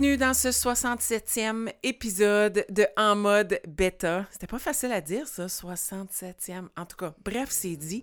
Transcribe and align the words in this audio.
Bienvenue 0.00 0.16
dans 0.16 0.32
ce 0.32 0.48
67e 0.48 1.74
épisode 1.82 2.64
de 2.70 2.86
En 2.96 3.14
mode 3.14 3.60
bêta. 3.68 4.26
C'était 4.30 4.46
pas 4.46 4.58
facile 4.58 4.92
à 4.92 5.02
dire 5.02 5.28
ça, 5.28 5.44
67e. 5.44 6.68
En 6.74 6.86
tout 6.86 6.96
cas, 6.96 7.14
bref, 7.22 7.50
c'est 7.50 7.76
dit. 7.76 8.02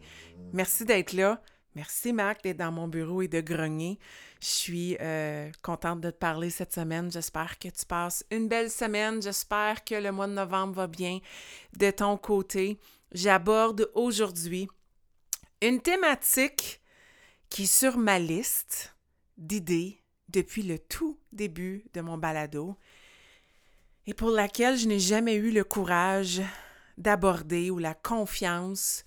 Merci 0.54 0.86
d'être 0.86 1.14
là. 1.14 1.42
Merci 1.73 2.14
Marc 2.14 2.44
d'être 2.44 2.58
dans 2.58 2.72
mon 2.72 2.88
bureau 2.88 3.23
et 3.23 3.28
de 3.28 3.42
grogner. 3.42 3.98
Je 4.42 4.46
suis 4.46 4.98
euh, 5.02 5.50
contente 5.64 6.00
de 6.02 6.12
te 6.12 6.18
parler 6.18 6.52
cette 6.52 6.72
semaine. 6.72 7.12
J'espère 7.12 7.58
que 7.58 7.70
tu 7.70 7.84
passes 7.88 8.23
une 8.30 8.48
belle 8.48 8.70
semaine. 8.70 9.20
J'espère 9.20 9.84
que 9.84 9.95
le 9.95 10.12
mois 10.12 10.28
de 10.28 10.34
novembre 10.34 10.76
va 10.76 10.86
bien 10.86 11.18
de 11.78 11.90
ton 11.90 12.16
côté. 12.16 12.80
J'aborde 13.12 13.90
aujourd'hui 13.95 14.68
une 15.64 15.82
thématique 15.82 16.80
qui 17.50 17.64
est 17.64 17.66
sur 17.66 17.98
ma 17.98 18.20
liste 18.20 18.95
d'idées 19.36 20.00
depuis 20.30 20.64
le 20.64 20.80
tout 20.80 21.17
début 21.31 21.83
de 21.94 22.02
mon 22.02 22.17
balado 22.17 22.78
et 24.08 24.14
pour 24.14 24.30
laquelle 24.30 24.78
je 24.78 24.88
n'ai 24.88 25.00
jamais 25.00 25.36
eu 25.36 25.52
le 25.52 25.66
courage 25.66 26.42
d'aborder 26.97 27.70
ou 27.70 27.78
la 27.78 27.94
confiance 27.94 29.03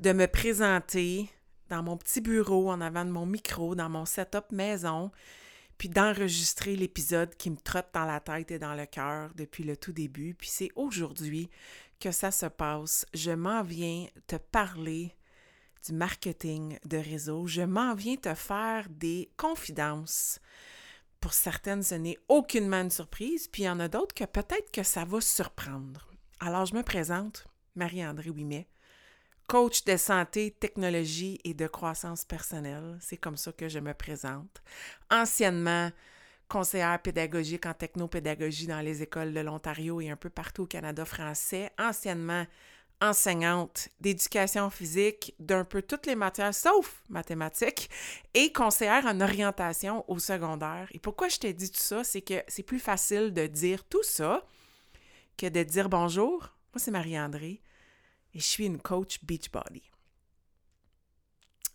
de 0.00 0.12
me 0.12 0.26
présenter 0.26 1.30
dans 1.70 1.82
mon 1.82 1.96
petit 1.96 2.20
bureau 2.20 2.70
en 2.70 2.80
avant 2.82 3.06
de 3.06 3.10
mon 3.10 3.24
micro, 3.24 3.74
dans 3.74 3.88
mon 3.88 4.04
setup 4.04 4.52
maison, 4.52 5.10
puis 5.78 5.88
d'enregistrer 5.88 6.76
l'épisode 6.76 7.34
qui 7.36 7.50
me 7.50 7.56
trotte 7.56 7.88
dans 7.94 8.04
la 8.04 8.20
tête 8.20 8.50
et 8.50 8.58
dans 8.58 8.74
le 8.74 8.86
cœur 8.86 9.30
depuis 9.34 9.64
le 9.64 9.76
tout 9.76 9.92
début. 9.92 10.34
Puis 10.34 10.50
c'est 10.50 10.70
aujourd'hui 10.76 11.48
que 11.98 12.12
ça 12.12 12.30
se 12.30 12.46
passe. 12.46 13.06
Je 13.14 13.30
m'en 13.30 13.62
viens 13.62 14.06
te 14.26 14.36
parler 14.36 15.14
du 15.86 15.92
marketing 15.92 16.78
de 16.84 16.96
réseau. 16.96 17.46
Je 17.46 17.62
m'en 17.62 17.94
viens 17.94 18.16
te 18.16 18.34
faire 18.34 18.88
des 18.90 19.30
confidences. 19.36 20.40
Pour 21.20 21.32
certaines, 21.32 21.82
ce 21.82 21.94
n'est 21.94 22.18
aucunement 22.28 22.82
une 22.82 22.90
surprise, 22.90 23.48
puis 23.48 23.62
il 23.62 23.66
y 23.66 23.70
en 23.70 23.80
a 23.80 23.88
d'autres 23.88 24.14
que 24.14 24.24
peut-être 24.24 24.70
que 24.70 24.82
ça 24.82 25.04
va 25.04 25.20
surprendre. 25.20 26.10
Alors, 26.40 26.66
je 26.66 26.74
me 26.74 26.82
présente, 26.82 27.46
Marie-André 27.76 28.30
Ouimet, 28.30 28.68
coach 29.48 29.84
de 29.84 29.96
santé, 29.96 30.50
technologie 30.50 31.40
et 31.44 31.54
de 31.54 31.66
croissance 31.66 32.24
personnelle. 32.24 32.98
C'est 33.00 33.16
comme 33.16 33.36
ça 33.36 33.52
que 33.52 33.68
je 33.68 33.78
me 33.78 33.94
présente. 33.94 34.62
Anciennement, 35.10 35.90
conseillère 36.48 37.00
pédagogique 37.00 37.66
en 37.66 37.74
technopédagogie 37.74 38.66
dans 38.66 38.80
les 38.80 39.02
écoles 39.02 39.32
de 39.32 39.40
l'Ontario 39.40 40.00
et 40.00 40.10
un 40.10 40.16
peu 40.16 40.30
partout 40.30 40.62
au 40.62 40.66
Canada 40.66 41.04
français. 41.04 41.70
Anciennement, 41.78 42.46
enseignante 43.00 43.88
d'éducation 44.00 44.70
physique 44.70 45.34
d'un 45.38 45.64
peu 45.64 45.82
toutes 45.82 46.06
les 46.06 46.14
matières 46.14 46.54
sauf 46.54 47.02
mathématiques 47.08 47.90
et 48.34 48.52
conseillère 48.52 49.06
en 49.06 49.20
orientation 49.20 50.04
au 50.08 50.18
secondaire. 50.18 50.88
Et 50.92 50.98
pourquoi 50.98 51.28
je 51.28 51.38
t'ai 51.38 51.52
dit 51.52 51.70
tout 51.70 51.80
ça, 51.80 52.04
c'est 52.04 52.22
que 52.22 52.42
c'est 52.48 52.62
plus 52.62 52.80
facile 52.80 53.32
de 53.32 53.46
dire 53.46 53.84
tout 53.84 54.02
ça 54.02 54.46
que 55.36 55.46
de 55.46 55.62
dire 55.62 55.88
bonjour. 55.88 56.38
Moi, 56.72 56.78
c'est 56.78 56.90
Marie-André 56.90 57.60
et 58.32 58.38
je 58.38 58.44
suis 58.44 58.66
une 58.66 58.80
coach 58.80 59.18
Beachbody. 59.24 59.82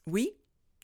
Oui, 0.08 0.34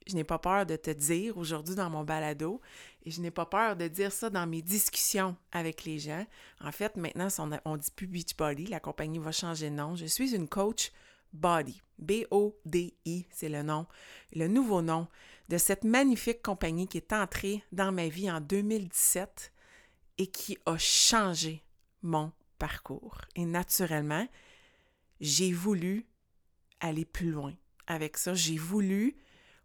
je 0.08 0.16
n'ai 0.16 0.24
pas 0.24 0.40
peur 0.40 0.66
de 0.66 0.76
te 0.76 0.92
dire 0.92 1.38
aujourd'hui 1.38 1.76
dans 1.76 1.90
mon 1.90 2.04
balado 2.04 2.62
et 3.06 3.12
je 3.12 3.22
n'ai 3.22 3.32
pas 3.32 3.46
peur 3.46 3.76
de 3.76 3.88
dire 3.88 4.12
ça 4.12 4.30
dans 4.30 4.48
mes 4.48 4.62
discussions 4.62 5.36
avec 5.52 5.86
les 5.86 6.00
gens. 6.00 6.26
En 6.60 6.72
fait, 6.72 6.98
maintenant, 6.98 7.28
on 7.66 7.78
dit 7.78 7.92
plus 7.96 8.08
Beachbody, 8.08 8.66
la 8.66 8.80
compagnie 8.80 9.20
va 9.20 9.32
changer 9.32 9.70
de 9.70 9.76
nom. 9.76 9.96
Je 9.96 10.06
suis 10.06 10.36
une 10.36 10.48
coach 10.48 10.92
Body. 11.32 11.82
B-O-D-I, 12.00 13.26
c'est 13.32 13.50
le 13.50 13.64
nom, 13.64 13.86
le 14.34 14.48
nouveau 14.48 14.82
nom 14.82 15.08
de 15.48 15.58
cette 15.58 15.84
magnifique 15.84 16.42
compagnie 16.42 16.88
qui 16.88 16.98
est 16.98 17.14
entrée 17.14 17.64
dans 17.72 17.92
ma 17.92 18.08
vie 18.08 18.30
en 18.30 18.42
2017 18.42 19.54
et 20.18 20.28
qui 20.28 20.58
a 20.66 20.78
changé 20.78 21.64
mon 22.02 22.32
parcours. 22.58 23.22
Et 23.36 23.46
naturellement, 23.46 24.28
j'ai 25.22 25.52
voulu 25.54 26.06
aller 26.80 27.06
plus 27.06 27.32
loin 27.32 27.54
avec 27.88 28.18
ça. 28.18 28.34
J'ai 28.34 28.58
voulu 28.58 29.16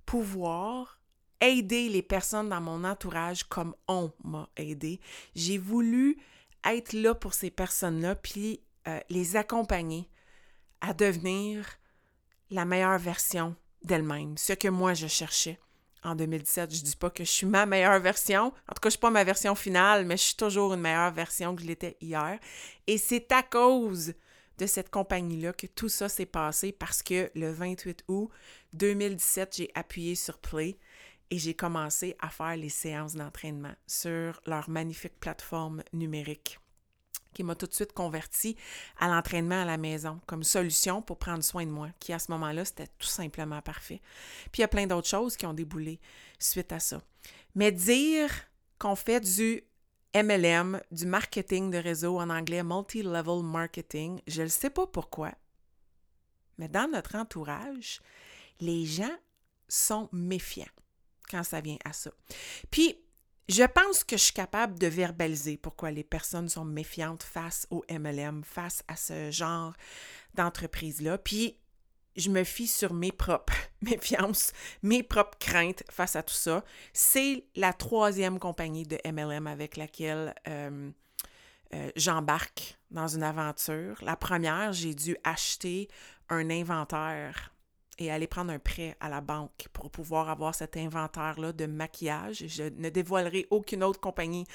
pouvoir 0.07 1.00
aider 1.41 1.89
les 1.89 2.03
personnes 2.03 2.49
dans 2.49 2.61
mon 2.61 2.85
entourage 2.85 3.45
comme 3.45 3.75
on 3.89 4.13
m'a 4.25 4.49
aidé. 4.57 5.01
J'ai 5.35 5.59
voulu 5.59 6.19
être 6.65 6.93
là 6.93 7.15
pour 7.15 7.35
ces 7.35 7.51
personnes-là, 7.51 8.15
puis 8.15 8.61
euh, 8.89 9.01
les 9.09 9.37
accompagner 9.37 10.09
à 10.81 10.95
devenir 10.95 11.67
la 12.51 12.65
meilleure 12.65 12.99
version 12.99 13.55
d'elles-mêmes, 13.83 14.37
ce 14.37 14.53
que 14.53 14.69
moi 14.69 14.95
je 14.95 15.07
cherchais 15.07 15.59
en 16.03 16.15
2017. 16.15 16.75
Je 16.75 16.83
dis 16.83 16.97
pas 16.97 17.11
que 17.11 17.25
je 17.25 17.31
suis 17.31 17.47
ma 17.47 17.67
meilleure 17.67 18.01
version. 18.01 18.47
En 18.47 18.75
tout 18.75 18.81
cas, 18.81 18.89
je 18.89 18.91
suis 18.91 18.99
pas 18.99 19.11
ma 19.11 19.25
version 19.25 19.55
finale, 19.55 20.05
mais 20.07 20.17
je 20.17 20.23
suis 20.25 20.37
toujours 20.37 20.75
une 20.75 20.81
meilleure 20.81 21.13
version 21.13 21.55
que 21.55 21.63
je 21.63 21.67
l'étais 21.67 21.97
hier. 22.01 22.39
Et 22.87 22.99
c'est 22.99 23.31
à 23.33 23.43
cause 23.43 24.15
de 24.59 24.67
cette 24.67 24.91
compagnie-là 24.91 25.53
que 25.53 25.67
tout 25.67 25.89
ça 25.89 26.09
s'est 26.09 26.27
passé 26.27 26.73
parce 26.73 27.03
que 27.03 27.31
le 27.35 27.51
28 27.51 28.05
août 28.09 28.31
2017, 28.75 29.57
j'ai 29.57 29.71
appuyé 29.75 30.15
sur 30.15 30.39
Play 30.39 30.77
et 31.31 31.39
j'ai 31.39 31.55
commencé 31.55 32.17
à 32.19 32.29
faire 32.29 32.57
les 32.57 32.69
séances 32.69 33.15
d'entraînement 33.15 33.75
sur 33.87 34.41
leur 34.47 34.69
magnifique 34.69 35.19
plateforme 35.21 35.83
numérique 35.93 36.59
qui 37.33 37.45
m'a 37.45 37.55
tout 37.55 37.67
de 37.67 37.75
suite 37.75 37.93
converti 37.93 38.57
à 38.99 39.09
l'entraînement 39.09 39.63
à 39.63 39.65
la 39.65 39.77
maison 39.77 40.21
comme 40.27 40.43
solution 40.43 41.01
pour 41.01 41.19
prendre 41.19 41.45
soin 41.45 41.65
de 41.65 41.71
moi, 41.71 41.89
qui 42.01 42.13
à 42.13 42.19
ce 42.19 42.31
moment-là, 42.33 42.65
c'était 42.65 42.89
tout 42.99 43.07
simplement 43.07 43.63
parfait. 43.63 44.01
Puis 44.51 44.59
il 44.59 44.61
y 44.63 44.65
a 44.65 44.69
plein 44.69 44.87
d'autres 44.87 45.09
choses 45.09 45.37
qui 45.37 45.47
ont 45.47 45.55
déboulé 45.55 46.01
suite 46.39 46.73
à 46.73 46.81
ça. 46.81 47.01
Mais 47.55 47.73
dire 47.73 48.31
qu'on 48.79 48.97
fait 48.97 49.21
du 49.21 49.63
MLM, 50.15 50.81
du 50.91 51.07
marketing 51.07 51.71
de 51.71 51.79
réseau 51.79 52.19
en 52.19 52.31
anglais, 52.31 52.65
multi-level 52.65 53.45
marketing, 53.45 54.21
je 54.27 54.43
ne 54.43 54.49
sais 54.49 54.71
pas 54.71 54.87
pourquoi, 54.87 55.33
mais 56.59 56.69
dans 56.69 56.91
notre 56.91 57.15
entourage, 57.15 58.01
les 58.59 58.85
gens 58.85 59.17
sont 59.69 60.09
méfiants 60.13 60.67
quand 61.31 61.45
ça 61.45 61.61
vient 61.61 61.79
à 61.85 61.93
ça. 61.93 62.11
Puis, 62.71 62.97
je 63.49 63.65
pense 63.65 64.05
que 64.05 64.17
je 64.17 64.23
suis 64.25 64.33
capable 64.33 64.79
de 64.79 64.87
verbaliser 64.87 65.57
pourquoi 65.57 65.91
les 65.91 66.05
personnes 66.05 66.49
sont 66.49 66.65
méfiantes 66.65 67.23
face 67.23 67.67
au 67.71 67.85
MLM, 67.91 68.45
face 68.45 68.85
à 68.87 68.97
ce 68.97 69.31
genre 69.31 69.73
d'entreprise-là. 70.35 71.19
Puis, 71.19 71.57
je 72.17 72.31
me 72.31 72.45
fie 72.45 72.67
sur 72.67 72.93
mes 72.93 73.13
propres 73.13 73.55
méfiances, 73.83 74.53
mes 74.83 75.03
propres 75.03 75.39
craintes 75.39 75.83
face 75.91 76.17
à 76.17 76.23
tout 76.23 76.35
ça. 76.35 76.65
C'est 76.93 77.45
la 77.57 77.73
troisième 77.73 78.39
compagnie 78.39 78.85
de 78.85 78.99
MLM 79.05 79.47
avec 79.47 79.77
laquelle 79.77 80.35
euh, 80.49 80.91
euh, 81.75 81.91
j'embarque 81.97 82.79
dans 82.91 83.09
une 83.09 83.23
aventure. 83.23 83.97
La 84.03 84.17
première, 84.17 84.73
j'ai 84.73 84.95
dû 84.95 85.17
acheter 85.25 85.89
un 86.29 86.51
inventaire 86.51 87.53
et 88.01 88.11
aller 88.11 88.27
prendre 88.27 88.51
un 88.51 88.59
prêt 88.59 88.97
à 88.99 89.09
la 89.09 89.21
banque 89.21 89.69
pour 89.73 89.91
pouvoir 89.91 90.31
avoir 90.31 90.55
cet 90.55 90.77
inventaire-là 90.77 91.53
de 91.53 91.67
maquillage. 91.67 92.45
Je 92.49 92.65
ne 92.65 92.89
dévoilerai 92.89 93.47
aucune 93.51 93.85
autre 93.85 94.01
compagnie 94.01 94.47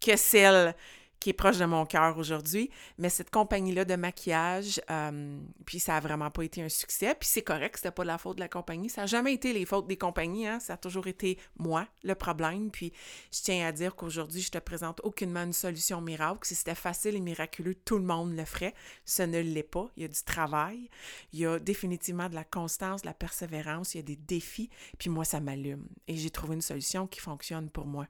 que 0.00 0.16
celle 0.16 0.76
qui 1.20 1.30
est 1.30 1.34
proche 1.34 1.58
de 1.58 1.66
mon 1.66 1.84
cœur 1.84 2.16
aujourd'hui. 2.16 2.70
Mais 2.98 3.10
cette 3.10 3.30
compagnie-là 3.30 3.84
de 3.84 3.94
maquillage, 3.94 4.80
euh, 4.90 5.38
puis 5.66 5.78
ça 5.78 5.96
a 5.96 6.00
vraiment 6.00 6.30
pas 6.30 6.42
été 6.42 6.62
un 6.62 6.68
succès. 6.68 7.14
Puis 7.14 7.28
c'est 7.28 7.42
correct, 7.42 7.76
c'était 7.76 7.90
pas 7.90 8.04
la 8.04 8.16
faute 8.18 8.36
de 8.36 8.40
la 8.40 8.48
compagnie. 8.48 8.88
Ça 8.88 9.02
n'a 9.02 9.06
jamais 9.06 9.34
été 9.34 9.52
les 9.52 9.66
fautes 9.66 9.86
des 9.86 9.98
compagnies, 9.98 10.46
hein. 10.46 10.58
ça 10.60 10.72
a 10.74 10.76
toujours 10.78 11.06
été 11.06 11.38
moi 11.58 11.86
le 12.02 12.14
problème. 12.14 12.70
Puis 12.70 12.92
je 13.32 13.42
tiens 13.42 13.66
à 13.66 13.72
dire 13.72 13.94
qu'aujourd'hui, 13.94 14.40
je 14.40 14.50
te 14.50 14.58
présente 14.58 15.00
aucunement 15.04 15.42
une 15.42 15.52
solution 15.52 16.00
miracle. 16.00 16.40
Si 16.42 16.54
c'était 16.54 16.74
facile 16.74 17.14
et 17.16 17.20
miraculeux, 17.20 17.74
tout 17.74 17.98
le 17.98 18.04
monde 18.04 18.34
le 18.34 18.44
ferait. 18.46 18.74
Ce 19.04 19.22
ne 19.22 19.40
l'est 19.40 19.62
pas. 19.62 19.90
Il 19.96 20.02
y 20.02 20.06
a 20.06 20.08
du 20.08 20.22
travail, 20.22 20.88
il 21.32 21.40
y 21.40 21.46
a 21.46 21.58
définitivement 21.58 22.30
de 22.30 22.34
la 22.34 22.44
constance, 22.44 23.02
de 23.02 23.06
la 23.06 23.14
persévérance, 23.14 23.94
il 23.94 23.98
y 23.98 24.00
a 24.00 24.04
des 24.04 24.16
défis. 24.16 24.70
Puis 24.98 25.10
moi, 25.10 25.24
ça 25.24 25.40
m'allume. 25.40 25.86
Et 26.08 26.16
j'ai 26.16 26.30
trouvé 26.30 26.54
une 26.54 26.62
solution 26.62 27.06
qui 27.06 27.20
fonctionne 27.20 27.68
pour 27.68 27.86
moi. 27.86 28.06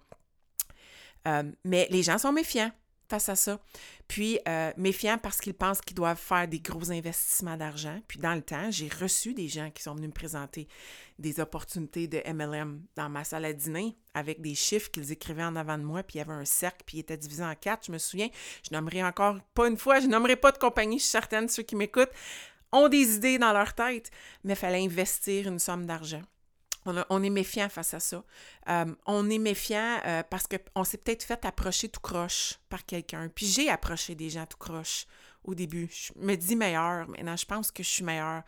Euh, 1.27 1.51
mais 1.65 1.87
les 1.91 2.03
gens 2.03 2.19
sont 2.19 2.33
méfiants. 2.33 2.71
Face 3.11 3.29
à 3.29 3.37
ça. 3.37 3.59
Puis 4.09 4.39
euh, 4.49 4.73
méfiant 4.77 5.19
parce 5.19 5.41
qu'ils 5.41 5.55
pensent 5.55 5.81
qu'ils 5.81 5.97
doivent 5.97 6.19
faire 6.19 6.49
des 6.49 6.61
gros 6.61 6.91
investissements 6.91 7.57
d'argent. 7.57 8.01
Puis 8.09 8.19
dans 8.19 8.35
le 8.35 8.43
temps, 8.43 8.71
j'ai 8.71 8.89
reçu 8.89 9.35
des 9.35 9.49
gens 9.49 9.71
qui 9.71 9.83
sont 9.83 9.95
venus 9.95 10.09
me 10.09 10.15
présenter 10.15 10.69
des 11.19 11.41
opportunités 11.41 12.09
de 12.09 12.23
MLM 12.33 12.83
dans 12.97 13.09
ma 13.11 13.25
salle 13.25 13.45
à 13.45 13.53
dîner 13.53 13.97
avec 14.15 14.41
des 14.41 14.55
chiffres 14.55 14.91
qu'ils 14.91 15.12
écrivaient 15.12 15.45
en 15.45 15.55
avant 15.57 15.77
de 15.77 15.85
moi, 15.85 16.03
puis 16.03 16.17
il 16.17 16.19
y 16.19 16.23
avait 16.23 16.33
un 16.33 16.45
cercle, 16.45 16.83
puis 16.87 16.97
il 16.97 17.01
était 17.01 17.17
divisé 17.17 17.45
en 17.45 17.55
quatre. 17.55 17.87
Je 17.87 17.93
me 17.93 17.99
souviens, 17.99 18.29
je 18.69 18.75
nommerai 18.75 19.05
encore 19.05 19.37
pas 19.55 19.69
une 19.69 19.77
fois, 19.77 20.01
je 20.01 20.06
nommerai 20.06 20.37
pas 20.37 20.53
de 20.53 20.59
compagnie, 20.59 20.99
je 20.99 21.05
suis 21.05 21.11
certaine, 21.11 21.49
ceux 21.49 21.63
qui 21.63 21.77
m'écoutent 21.77 22.13
ont 22.73 22.89
des 22.89 23.17
idées 23.17 23.39
dans 23.39 23.53
leur 23.53 23.75
tête, 23.75 24.11
mais 24.45 24.55
il 24.55 24.56
fallait 24.56 24.85
investir 24.85 25.49
une 25.49 25.59
somme 25.59 25.87
d'argent. 25.87 26.23
On, 27.09 27.23
est 27.23 27.31
méfiant 27.31 27.69
face 27.69 27.95
à 27.95 28.01
ça. 28.01 28.25
Euh, 28.69 28.95
on 29.07 29.29
est 29.31 29.39
méfiant 29.39 30.01
euh, 30.07 30.23
parce 30.29 30.47
qu'on 30.47 30.85
s'est 30.85 30.99
peut-être 30.99 31.23
fait 31.23 31.45
approcher 31.45 31.89
tout 31.89 32.01
croche 32.01 32.59
par 32.69 32.85
quelqu'un. 32.85 33.29
Puis 33.35 33.47
j'ai 33.47 33.71
approché 33.71 34.15
des 34.15 34.31
gens 34.31 34.47
tout 34.47 34.59
croche 34.59 35.07
au 35.45 35.55
début. 35.55 35.89
Je 35.93 36.13
me 36.17 36.37
dis 36.37 36.57
meilleur. 36.57 37.09
Maintenant, 37.09 37.37
je 37.37 37.47
pense 37.47 37.71
que 37.71 37.83
je 37.83 37.89
suis 37.89 38.05
meilleure. 38.05 38.43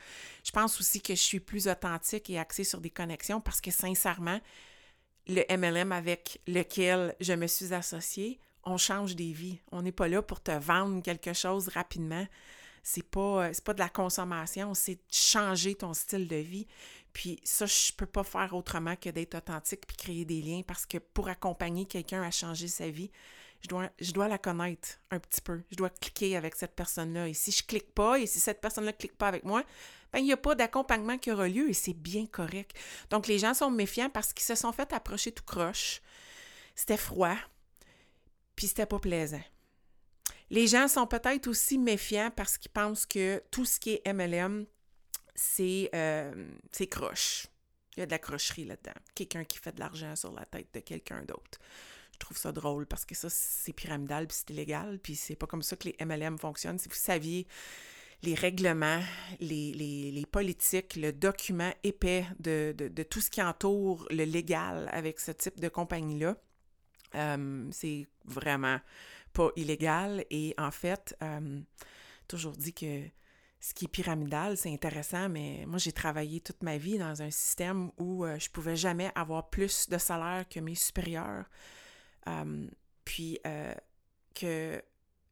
Je 0.44 0.50
pense 0.50 0.78
aussi 0.80 1.00
que 1.00 1.14
je 1.14 1.20
suis 1.20 1.40
plus 1.40 1.68
authentique 1.68 2.28
et 2.30 2.38
axée 2.38 2.64
sur 2.64 2.80
des 2.80 2.90
connexions 2.90 3.40
parce 3.40 3.60
que 3.60 3.70
sincèrement, 3.70 4.40
le 5.28 5.42
MLM 5.56 5.92
avec 5.92 6.40
lequel 6.46 7.14
je 7.20 7.32
me 7.32 7.46
suis 7.46 7.72
associée, 7.72 8.40
on 8.64 8.76
change 8.76 9.16
des 9.16 9.32
vies. 9.32 9.60
On 9.70 9.82
n'est 9.82 9.92
pas 9.92 10.08
là 10.08 10.22
pour 10.22 10.42
te 10.42 10.52
vendre 10.52 11.02
quelque 11.02 11.32
chose 11.32 11.68
rapidement 11.68 12.26
c'est 12.82 13.08
pas, 13.08 13.46
euh, 13.46 13.52
pas 13.64 13.74
de 13.74 13.78
la 13.78 13.88
consommation, 13.88 14.74
c'est 14.74 14.98
changer 15.10 15.74
ton 15.74 15.94
style 15.94 16.26
de 16.26 16.36
vie. 16.36 16.66
Puis 17.12 17.40
ça, 17.44 17.66
je 17.66 17.92
peux 17.92 18.06
pas 18.06 18.24
faire 18.24 18.54
autrement 18.54 18.96
que 18.96 19.10
d'être 19.10 19.34
authentique 19.34 19.86
puis 19.86 19.96
créer 19.96 20.24
des 20.24 20.40
liens 20.40 20.62
parce 20.66 20.86
que 20.86 20.98
pour 20.98 21.28
accompagner 21.28 21.84
quelqu'un 21.84 22.22
à 22.22 22.30
changer 22.30 22.68
sa 22.68 22.88
vie, 22.88 23.10
je 23.62 24.12
dois, 24.12 24.28
la 24.28 24.38
connaître 24.38 24.98
un 25.10 25.18
petit 25.18 25.40
peu. 25.40 25.62
Je 25.70 25.76
dois 25.76 25.90
cliquer 25.90 26.36
avec 26.36 26.56
cette 26.56 26.74
personne-là. 26.74 27.28
Et 27.28 27.34
si 27.34 27.52
je 27.52 27.62
clique 27.62 27.94
pas 27.94 28.18
et 28.18 28.26
si 28.26 28.40
cette 28.40 28.60
personne-là 28.60 28.92
clique 28.92 29.16
pas 29.16 29.28
avec 29.28 29.44
moi, 29.44 29.62
ben 30.12 30.18
il 30.18 30.24
n'y 30.24 30.32
a 30.32 30.36
pas 30.36 30.54
d'accompagnement 30.54 31.16
qui 31.16 31.30
aura 31.30 31.48
lieu 31.48 31.70
et 31.70 31.72
c'est 31.72 31.94
bien 31.94 32.26
correct. 32.26 32.76
Donc 33.10 33.26
les 33.26 33.38
gens 33.38 33.54
sont 33.54 33.70
méfiants 33.70 34.10
parce 34.10 34.32
qu'ils 34.32 34.44
se 34.44 34.54
sont 34.54 34.72
fait 34.72 34.92
approcher 34.92 35.32
tout 35.32 35.44
croche. 35.44 36.02
C'était 36.74 36.96
froid, 36.96 37.36
puis 38.56 38.66
c'était 38.66 38.86
pas 38.86 38.98
plaisant. 38.98 39.42
Les 40.50 40.66
gens 40.66 40.88
sont 40.88 41.06
peut-être 41.06 41.46
aussi 41.46 41.78
méfiants 41.78 42.30
parce 42.34 42.58
qu'ils 42.58 42.70
pensent 42.70 43.06
que 43.06 43.42
tout 43.50 43.64
ce 43.64 43.78
qui 43.78 43.94
est 43.94 44.12
MLM, 44.12 44.66
euh, 45.94 46.48
c'est 46.70 46.86
croche. 46.86 47.46
Il 47.96 48.00
y 48.00 48.02
a 48.02 48.06
de 48.06 48.10
la 48.10 48.18
crocherie 48.18 48.64
là-dedans. 48.64 48.98
Quelqu'un 49.14 49.44
qui 49.44 49.58
fait 49.58 49.72
de 49.72 49.80
l'argent 49.80 50.16
sur 50.16 50.32
la 50.32 50.46
tête 50.46 50.68
de 50.72 50.80
quelqu'un 50.80 51.22
d'autre. 51.22 51.58
Je 52.12 52.18
trouve 52.18 52.36
ça 52.36 52.52
drôle 52.52 52.86
parce 52.86 53.04
que 53.04 53.14
ça, 53.14 53.28
c'est 53.28 53.72
pyramidal 53.72 54.26
puis 54.26 54.36
c'est 54.38 54.50
illégal. 54.50 54.98
Puis 54.98 55.16
c'est 55.16 55.36
pas 55.36 55.46
comme 55.46 55.62
ça 55.62 55.76
que 55.76 55.88
les 55.88 56.04
MLM 56.04 56.38
fonctionnent. 56.38 56.78
Si 56.78 56.88
vous 56.88 56.94
saviez 56.94 57.46
les 58.22 58.34
règlements, 58.34 59.02
les, 59.40 60.24
politiques, 60.30 60.96
le 60.96 61.12
document 61.12 61.72
épais 61.82 62.26
de, 62.38 62.74
de, 62.76 63.02
tout 63.02 63.20
ce 63.20 63.30
qui 63.30 63.42
entoure 63.42 64.06
le 64.10 64.24
légal 64.24 64.88
avec 64.92 65.18
ce 65.18 65.32
type 65.32 65.58
de 65.58 65.68
compagnie-là, 65.68 66.36
euh, 67.14 67.68
c'est 67.72 68.06
vraiment 68.24 68.80
pas 69.32 69.50
illégal. 69.56 70.24
Et 70.30 70.54
en 70.56 70.70
fait, 70.70 71.16
euh, 71.22 71.60
toujours 72.28 72.56
dit 72.56 72.72
que 72.72 73.02
ce 73.62 73.72
qui 73.72 73.84
est 73.86 73.88
pyramidal, 73.88 74.56
c'est 74.56 74.72
intéressant, 74.72 75.28
mais 75.28 75.64
moi, 75.66 75.78
j'ai 75.78 75.92
travaillé 75.92 76.40
toute 76.40 76.62
ma 76.62 76.76
vie 76.76 76.98
dans 76.98 77.22
un 77.22 77.30
système 77.30 77.90
où 77.96 78.24
euh, 78.24 78.38
je 78.38 78.50
pouvais 78.50 78.76
jamais 78.76 79.10
avoir 79.14 79.48
plus 79.48 79.88
de 79.88 79.98
salaire 79.98 80.44
que 80.50 80.60
mes 80.60 80.74
supérieurs. 80.74 81.46
Euh, 82.28 82.66
puis 83.04 83.38
que 84.34 84.82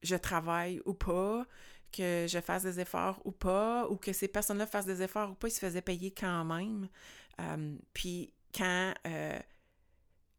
je 0.02 0.16
travaille 0.16 0.80
ou 0.86 0.94
pas, 0.94 1.44
que 1.92 2.26
je 2.28 2.40
fasse 2.40 2.62
des 2.62 2.80
efforts 2.80 3.20
ou 3.24 3.32
pas, 3.32 3.88
ou 3.88 3.96
que 3.96 4.12
ces 4.12 4.28
personnes-là 4.28 4.66
fassent 4.66 4.86
des 4.86 5.02
efforts 5.02 5.32
ou 5.32 5.34
pas, 5.34 5.48
ils 5.48 5.52
se 5.52 5.60
faisaient 5.60 5.82
payer 5.82 6.12
quand 6.12 6.44
même. 6.44 6.88
puis 7.92 8.32
quand 8.54 8.94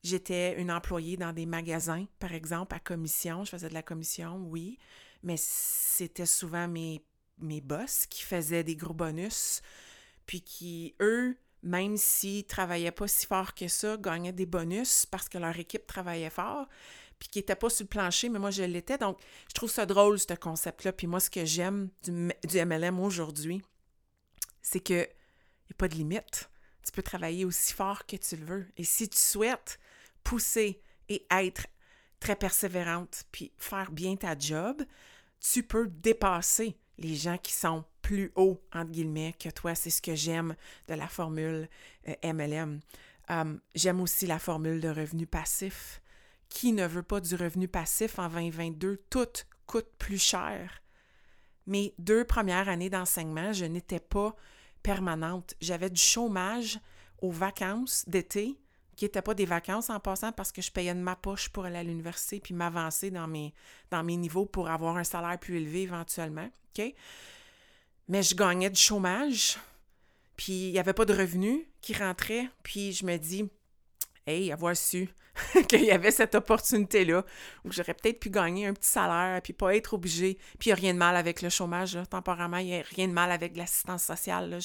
J'étais 0.03 0.59
une 0.59 0.71
employée 0.71 1.15
dans 1.15 1.31
des 1.31 1.45
magasins, 1.45 2.07
par 2.17 2.33
exemple, 2.33 2.73
à 2.73 2.79
commission. 2.79 3.43
Je 3.43 3.51
faisais 3.51 3.69
de 3.69 3.73
la 3.73 3.83
commission, 3.83 4.37
oui, 4.47 4.79
mais 5.21 5.35
c'était 5.37 6.25
souvent 6.25 6.67
mes, 6.67 7.05
mes 7.41 7.61
boss 7.61 8.05
qui 8.05 8.23
faisaient 8.23 8.63
des 8.63 8.75
gros 8.75 8.93
bonus, 8.93 9.61
puis 10.25 10.41
qui, 10.41 10.95
eux, 11.01 11.37
même 11.63 11.97
s'ils 11.97 12.45
travaillaient 12.45 12.91
pas 12.91 13.07
si 13.07 13.25
fort 13.25 13.53
que 13.53 13.67
ça, 13.67 13.97
gagnaient 13.97 14.33
des 14.33 14.45
bonus 14.45 15.05
parce 15.05 15.29
que 15.29 15.37
leur 15.37 15.57
équipe 15.57 15.85
travaillait 15.85 16.29
fort, 16.29 16.67
puis 17.19 17.29
qui 17.29 17.39
n'étaient 17.39 17.55
pas 17.55 17.69
sur 17.69 17.83
le 17.83 17.89
plancher, 17.89 18.29
mais 18.29 18.39
moi, 18.39 18.49
je 18.49 18.63
l'étais. 18.63 18.97
Donc, 18.97 19.19
je 19.47 19.53
trouve 19.53 19.69
ça 19.69 19.85
drôle, 19.85 20.17
ce 20.17 20.33
concept-là. 20.33 20.91
Puis 20.91 21.05
moi, 21.05 21.19
ce 21.19 21.29
que 21.29 21.45
j'aime 21.45 21.89
du, 22.03 22.11
MLM 22.65 22.99
aujourd'hui, 22.99 23.61
c'est 24.63 24.79
qu'il 24.79 24.95
n'y 24.95 25.03
a 25.71 25.75
pas 25.77 25.87
de 25.87 25.93
limite. 25.93 26.49
Tu 26.83 26.91
peux 26.91 27.03
travailler 27.03 27.45
aussi 27.45 27.73
fort 27.73 28.07
que 28.07 28.15
tu 28.15 28.37
le 28.37 28.45
veux. 28.45 28.67
Et 28.75 28.83
si 28.83 29.07
tu 29.07 29.19
souhaites 29.19 29.79
pousser 30.23 30.81
et 31.09 31.27
être 31.29 31.67
très 32.19 32.35
persévérante, 32.35 33.25
puis 33.31 33.51
faire 33.55 33.91
bien 33.91 34.15
ta 34.15 34.35
job, 34.35 34.81
tu 35.39 35.61
peux 35.61 35.87
dépasser 35.87 36.75
les 37.01 37.15
gens 37.15 37.37
qui 37.37 37.53
sont 37.53 37.83
plus 38.01 38.31
hauts, 38.35 38.61
entre 38.73 38.91
guillemets, 38.91 39.35
que 39.39 39.49
toi. 39.49 39.75
C'est 39.75 39.89
ce 39.89 40.01
que 40.01 40.15
j'aime 40.15 40.55
de 40.87 40.93
la 40.93 41.07
formule 41.07 41.69
MLM. 42.23 42.79
Euh, 43.29 43.41
um, 43.41 43.59
j'aime 43.75 44.01
aussi 44.01 44.27
la 44.27 44.39
formule 44.39 44.81
de 44.81 44.89
revenu 44.89 45.25
passif. 45.25 46.01
Qui 46.49 46.73
ne 46.73 46.85
veut 46.85 47.03
pas 47.03 47.21
du 47.21 47.35
revenu 47.35 47.67
passif 47.67 48.19
en 48.19 48.27
2022? 48.27 49.03
Tout 49.09 49.27
coûte 49.65 49.89
plus 49.97 50.21
cher. 50.21 50.81
Mes 51.67 51.93
deux 51.97 52.25
premières 52.25 52.67
années 52.67 52.89
d'enseignement, 52.89 53.53
je 53.53 53.65
n'étais 53.65 53.99
pas 53.99 54.35
permanente. 54.83 55.53
J'avais 55.61 55.89
du 55.89 56.01
chômage 56.01 56.79
aux 57.21 57.31
vacances 57.31 58.03
d'été 58.07 58.57
qui 58.95 59.05
n'étaient 59.05 59.21
pas 59.21 59.33
des 59.33 59.45
vacances 59.45 59.89
en 59.89 59.99
passant 59.99 60.31
parce 60.31 60.51
que 60.51 60.61
je 60.61 60.71
payais 60.71 60.93
de 60.93 60.99
ma 60.99 61.15
poche 61.15 61.49
pour 61.49 61.65
aller 61.65 61.77
à 61.77 61.83
l'université 61.83 62.39
puis 62.39 62.53
m'avancer 62.53 63.09
dans 63.11 63.27
mes, 63.27 63.53
dans 63.89 64.03
mes 64.03 64.17
niveaux 64.17 64.45
pour 64.45 64.69
avoir 64.69 64.97
un 64.97 65.03
salaire 65.03 65.39
plus 65.39 65.57
élevé 65.57 65.83
éventuellement. 65.83 66.49
OK? 66.77 66.93
Mais 68.07 68.23
je 68.23 68.35
gagnais 68.35 68.69
du 68.69 68.79
chômage, 68.79 69.57
puis 70.35 70.67
il 70.67 70.71
n'y 70.71 70.79
avait 70.79 70.93
pas 70.93 71.05
de 71.05 71.13
revenus 71.13 71.65
qui 71.81 71.93
rentraient, 71.93 72.49
puis 72.63 72.91
je 72.91 73.05
me 73.05 73.17
dis, 73.17 73.49
hey, 74.27 74.51
avoir 74.51 74.75
su 74.75 75.09
qu'il 75.69 75.83
y 75.83 75.91
avait 75.91 76.11
cette 76.11 76.35
opportunité-là 76.35 77.25
où 77.63 77.71
j'aurais 77.71 77.93
peut-être 77.93 78.19
pu 78.19 78.29
gagner 78.29 78.67
un 78.67 78.73
petit 78.73 78.89
salaire, 78.89 79.41
puis 79.41 79.53
pas 79.53 79.75
être 79.75 79.93
obligé. 79.93 80.37
Puis 80.59 80.69
il 80.69 80.73
n'y 80.73 80.73
a 80.73 80.75
rien 80.75 80.93
de 80.93 80.99
mal 80.99 81.15
avec 81.15 81.41
le 81.41 81.49
chômage, 81.49 81.97
temporairement, 82.09 82.57
il 82.57 82.67
n'y 82.67 82.79
a 82.79 82.83
rien 82.95 83.07
de 83.07 83.13
mal 83.13 83.31
avec 83.31 83.55
l'assistance 83.55 84.03
sociale. 84.03 84.49
Là 84.49 84.59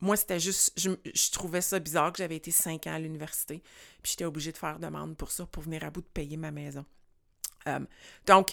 moi, 0.00 0.16
c'était 0.16 0.40
juste, 0.40 0.78
je, 0.78 1.30
trouvais 1.30 1.60
ça 1.60 1.78
bizarre 1.78 2.12
que 2.12 2.18
j'avais 2.18 2.36
été 2.36 2.50
cinq 2.50 2.86
ans 2.86 2.94
à 2.94 2.98
l'université, 2.98 3.62
puis 4.02 4.12
j'étais 4.12 4.24
obligée 4.24 4.52
de 4.52 4.58
faire 4.58 4.78
demande 4.78 5.16
pour 5.16 5.30
ça, 5.30 5.46
pour 5.46 5.62
venir 5.62 5.84
à 5.84 5.90
bout 5.90 6.02
de 6.02 6.06
payer 6.06 6.36
ma 6.36 6.50
maison. 6.50 6.84
Euh, 7.66 7.80
donc, 8.26 8.50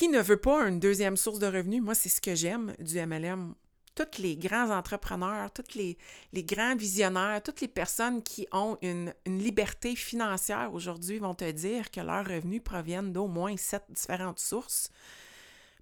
qui 0.00 0.08
ne 0.08 0.22
veut 0.22 0.40
pas 0.40 0.66
une 0.66 0.80
deuxième 0.80 1.18
source 1.18 1.38
de 1.38 1.46
revenus? 1.46 1.82
Moi, 1.82 1.94
c'est 1.94 2.08
ce 2.08 2.22
que 2.22 2.34
j'aime 2.34 2.74
du 2.78 2.98
MLM. 2.98 3.54
Tous 3.94 4.18
les 4.18 4.34
grands 4.34 4.70
entrepreneurs, 4.70 5.52
tous 5.52 5.74
les, 5.74 5.98
les, 6.32 6.42
grands 6.42 6.74
visionnaires, 6.74 7.42
toutes 7.42 7.60
les 7.60 7.68
personnes 7.68 8.22
qui 8.22 8.46
ont 8.50 8.78
une, 8.80 9.12
liberté 9.26 9.94
financière 9.94 10.72
aujourd'hui 10.72 11.18
vont 11.18 11.34
te 11.34 11.50
dire 11.50 11.90
que 11.90 12.00
leurs 12.00 12.26
revenus 12.26 12.62
proviennent 12.64 13.12
d'au 13.12 13.26
moins 13.26 13.58
sept 13.58 13.84
différentes 13.90 14.38
sources. 14.38 14.88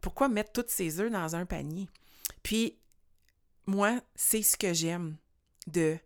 Pourquoi 0.01 0.27
mettre 0.27 0.51
toutes 0.51 0.71
ces 0.71 0.99
œufs 0.99 1.13
dans 1.13 1.37
un 1.37 1.47
panier? 1.47 1.89
Puis, 2.43 2.77
moi, 3.67 4.01
c'est 4.17 4.43
ce 4.43 4.57
que 4.57 4.75
j'aime 4.75 5.17
de 5.69 5.97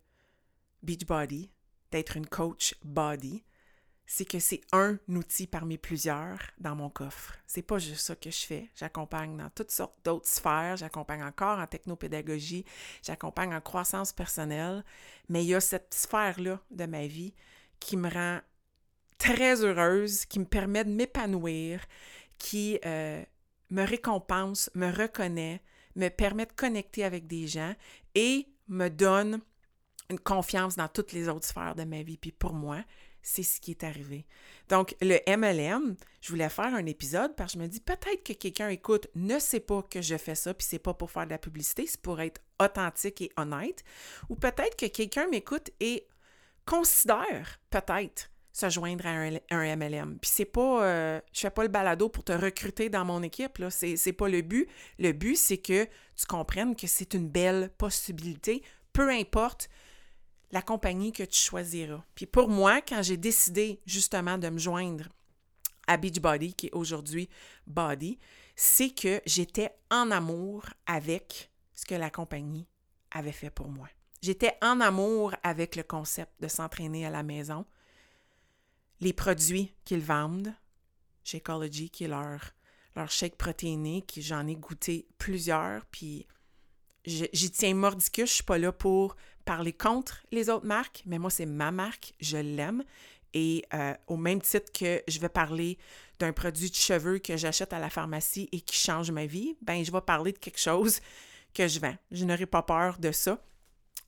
Beachbody, 0.82 1.50
d'être 1.90 2.18
une 2.18 2.26
coach 2.26 2.74
body, 2.84 3.42
c'est 4.14 4.26
que 4.26 4.40
c'est 4.40 4.60
un 4.72 4.98
outil 5.08 5.46
parmi 5.46 5.78
plusieurs 5.78 6.38
dans 6.58 6.76
mon 6.76 6.90
coffre. 6.90 7.38
C'est 7.46 7.62
pas 7.62 7.78
juste 7.78 8.02
ça 8.02 8.14
que 8.14 8.30
je 8.30 8.40
fais. 8.40 8.68
J'accompagne 8.74 9.38
dans 9.38 9.48
toutes 9.48 9.70
sortes 9.70 9.96
d'autres 10.04 10.28
sphères. 10.28 10.76
J'accompagne 10.76 11.22
encore 11.22 11.58
en 11.58 11.66
technopédagogie. 11.66 12.66
J'accompagne 13.02 13.54
en 13.54 13.62
croissance 13.62 14.12
personnelle. 14.12 14.84
Mais 15.30 15.42
il 15.42 15.48
y 15.48 15.54
a 15.54 15.62
cette 15.62 15.94
sphère-là 15.94 16.60
de 16.70 16.84
ma 16.84 17.06
vie 17.06 17.32
qui 17.80 17.96
me 17.96 18.10
rend 18.10 18.40
très 19.16 19.64
heureuse, 19.64 20.26
qui 20.26 20.40
me 20.40 20.44
permet 20.44 20.84
de 20.84 20.90
m'épanouir, 20.90 21.80
qui 22.36 22.78
euh, 22.84 23.24
me 23.70 23.82
récompense, 23.82 24.68
me 24.74 24.92
reconnaît, 24.92 25.62
me 25.96 26.10
permet 26.10 26.44
de 26.44 26.52
connecter 26.52 27.04
avec 27.04 27.26
des 27.26 27.46
gens 27.46 27.74
et 28.14 28.46
me 28.68 28.90
donne 28.90 29.40
une 30.10 30.20
confiance 30.20 30.76
dans 30.76 30.88
toutes 30.88 31.12
les 31.12 31.30
autres 31.30 31.46
sphères 31.46 31.76
de 31.76 31.84
ma 31.84 32.02
vie. 32.02 32.18
Puis 32.18 32.32
pour 32.32 32.52
moi, 32.52 32.84
c'est 33.22 33.42
ce 33.42 33.60
qui 33.60 33.70
est 33.70 33.84
arrivé. 33.84 34.26
Donc, 34.68 34.96
le 35.00 35.18
MLM, 35.28 35.96
je 36.20 36.28
voulais 36.30 36.48
faire 36.48 36.74
un 36.74 36.86
épisode 36.86 37.34
parce 37.36 37.52
que 37.52 37.58
je 37.58 37.62
me 37.62 37.68
dis 37.68 37.80
peut-être 37.80 38.24
que 38.24 38.32
quelqu'un 38.32 38.68
écoute, 38.68 39.08
ne 39.14 39.38
sait 39.38 39.60
pas 39.60 39.82
que 39.82 40.02
je 40.02 40.16
fais 40.16 40.34
ça, 40.34 40.54
puis 40.54 40.66
c'est 40.68 40.78
pas 40.78 40.94
pour 40.94 41.10
faire 41.10 41.26
de 41.26 41.30
la 41.30 41.38
publicité, 41.38 41.86
c'est 41.86 42.00
pour 42.00 42.20
être 42.20 42.40
authentique 42.60 43.22
et 43.22 43.30
honnête. 43.36 43.84
Ou 44.28 44.36
peut-être 44.36 44.76
que 44.76 44.86
quelqu'un 44.86 45.26
m'écoute 45.28 45.70
et 45.80 46.06
considère 46.66 47.60
peut-être 47.70 48.30
se 48.52 48.68
joindre 48.68 49.06
à 49.06 49.10
un, 49.10 49.76
MLM. 49.76 50.18
Puis 50.20 50.30
c'est 50.32 50.44
pas, 50.44 50.84
euh, 50.84 51.20
je 51.32 51.40
fais 51.40 51.50
pas 51.50 51.62
le 51.62 51.68
balado 51.68 52.08
pour 52.08 52.22
te 52.22 52.32
recruter 52.32 52.90
dans 52.90 53.04
mon 53.04 53.22
équipe, 53.22 53.58
là. 53.58 53.70
C'est, 53.70 53.96
c'est 53.96 54.12
pas 54.12 54.28
le 54.28 54.42
but. 54.42 54.68
Le 54.98 55.12
but, 55.12 55.36
c'est 55.36 55.56
que 55.56 55.84
tu 56.16 56.26
comprennes 56.28 56.76
que 56.76 56.86
c'est 56.86 57.14
une 57.14 57.28
belle 57.28 57.70
possibilité, 57.78 58.62
peu 58.92 59.08
importe 59.08 59.70
la 60.52 60.62
compagnie 60.62 61.12
que 61.12 61.22
tu 61.22 61.40
choisiras. 61.40 62.04
Puis 62.14 62.26
pour 62.26 62.48
moi, 62.48 62.80
quand 62.82 63.02
j'ai 63.02 63.16
décidé 63.16 63.80
justement 63.86 64.38
de 64.38 64.48
me 64.48 64.58
joindre 64.58 65.08
à 65.86 65.96
Beachbody, 65.96 66.54
qui 66.54 66.66
est 66.66 66.74
aujourd'hui 66.74 67.28
Body, 67.66 68.18
c'est 68.54 68.90
que 68.90 69.20
j'étais 69.26 69.70
en 69.90 70.10
amour 70.10 70.64
avec 70.86 71.50
ce 71.72 71.86
que 71.86 71.94
la 71.94 72.10
compagnie 72.10 72.66
avait 73.10 73.32
fait 73.32 73.50
pour 73.50 73.68
moi. 73.68 73.88
J'étais 74.20 74.56
en 74.62 74.80
amour 74.80 75.34
avec 75.42 75.74
le 75.74 75.82
concept 75.82 76.30
de 76.40 76.48
s'entraîner 76.48 77.04
à 77.06 77.10
la 77.10 77.22
maison, 77.22 77.66
les 79.00 79.12
produits 79.12 79.74
qu'ils 79.84 80.00
vendent 80.00 80.54
chez 81.24 81.38
Ecology, 81.38 81.90
qui 81.90 82.04
est 82.04 82.08
leur, 82.08 82.52
leur 82.94 83.10
shake 83.10 83.36
protéiné, 83.36 84.02
qui 84.02 84.22
j'en 84.22 84.46
ai 84.46 84.54
goûté 84.54 85.08
plusieurs, 85.18 85.84
puis 85.86 86.26
j'y 87.04 87.50
tiens 87.50 87.74
mordicus, 87.74 88.28
je 88.28 88.34
suis 88.34 88.44
pas 88.44 88.58
là 88.58 88.70
pour 88.70 89.16
parler 89.42 89.72
contre 89.72 90.24
les 90.30 90.48
autres 90.50 90.66
marques, 90.66 91.02
mais 91.06 91.18
moi, 91.18 91.30
c'est 91.30 91.46
ma 91.46 91.70
marque, 91.70 92.14
je 92.20 92.36
l'aime. 92.36 92.84
Et 93.34 93.64
euh, 93.72 93.94
au 94.08 94.16
même 94.16 94.40
titre 94.40 94.70
que 94.72 95.02
je 95.08 95.18
vais 95.18 95.28
parler 95.28 95.78
d'un 96.18 96.32
produit 96.32 96.70
de 96.70 96.74
cheveux 96.74 97.18
que 97.18 97.36
j'achète 97.36 97.72
à 97.72 97.78
la 97.78 97.90
pharmacie 97.90 98.48
et 98.52 98.60
qui 98.60 98.76
change 98.76 99.10
ma 99.10 99.26
vie, 99.26 99.56
ben 99.62 99.84
je 99.84 99.90
vais 99.90 100.00
parler 100.00 100.32
de 100.32 100.38
quelque 100.38 100.60
chose 100.60 101.00
que 101.54 101.66
je 101.66 101.80
vends. 101.80 101.96
Je 102.10 102.24
n'aurai 102.24 102.46
pas 102.46 102.62
peur 102.62 102.98
de 102.98 103.10
ça. 103.10 103.42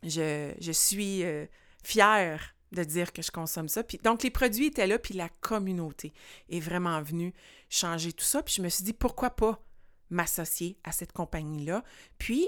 Je, 0.03 0.73
suis 0.73 1.25
euh, 1.25 1.47
fière 1.83 2.55
de 2.73 2.85
dire 2.85 3.13
que 3.13 3.23
je 3.23 3.31
consomme 3.31 3.69
ça. 3.69 3.83
Puis, 3.83 3.99
donc, 3.99 4.23
les 4.23 4.31
produits 4.31 4.67
étaient 4.67 4.87
là, 4.87 4.99
puis 4.99 5.15
la 5.15 5.29
communauté 5.41 6.13
est 6.51 6.61
vraiment 6.61 7.01
venue 7.03 7.33
changer 7.71 8.13
tout 8.13 8.25
ça. 8.25 8.43
Puis 8.43 8.55
je 8.57 8.63
me 8.63 8.69
suis 8.69 8.85
dit, 8.85 8.93
pourquoi 8.93 9.31
pas 9.31 9.65
m'associer 10.11 10.79
à 10.85 10.93
cette 10.93 11.13
compagnie-là? 11.13 11.83
Puis, 12.19 12.47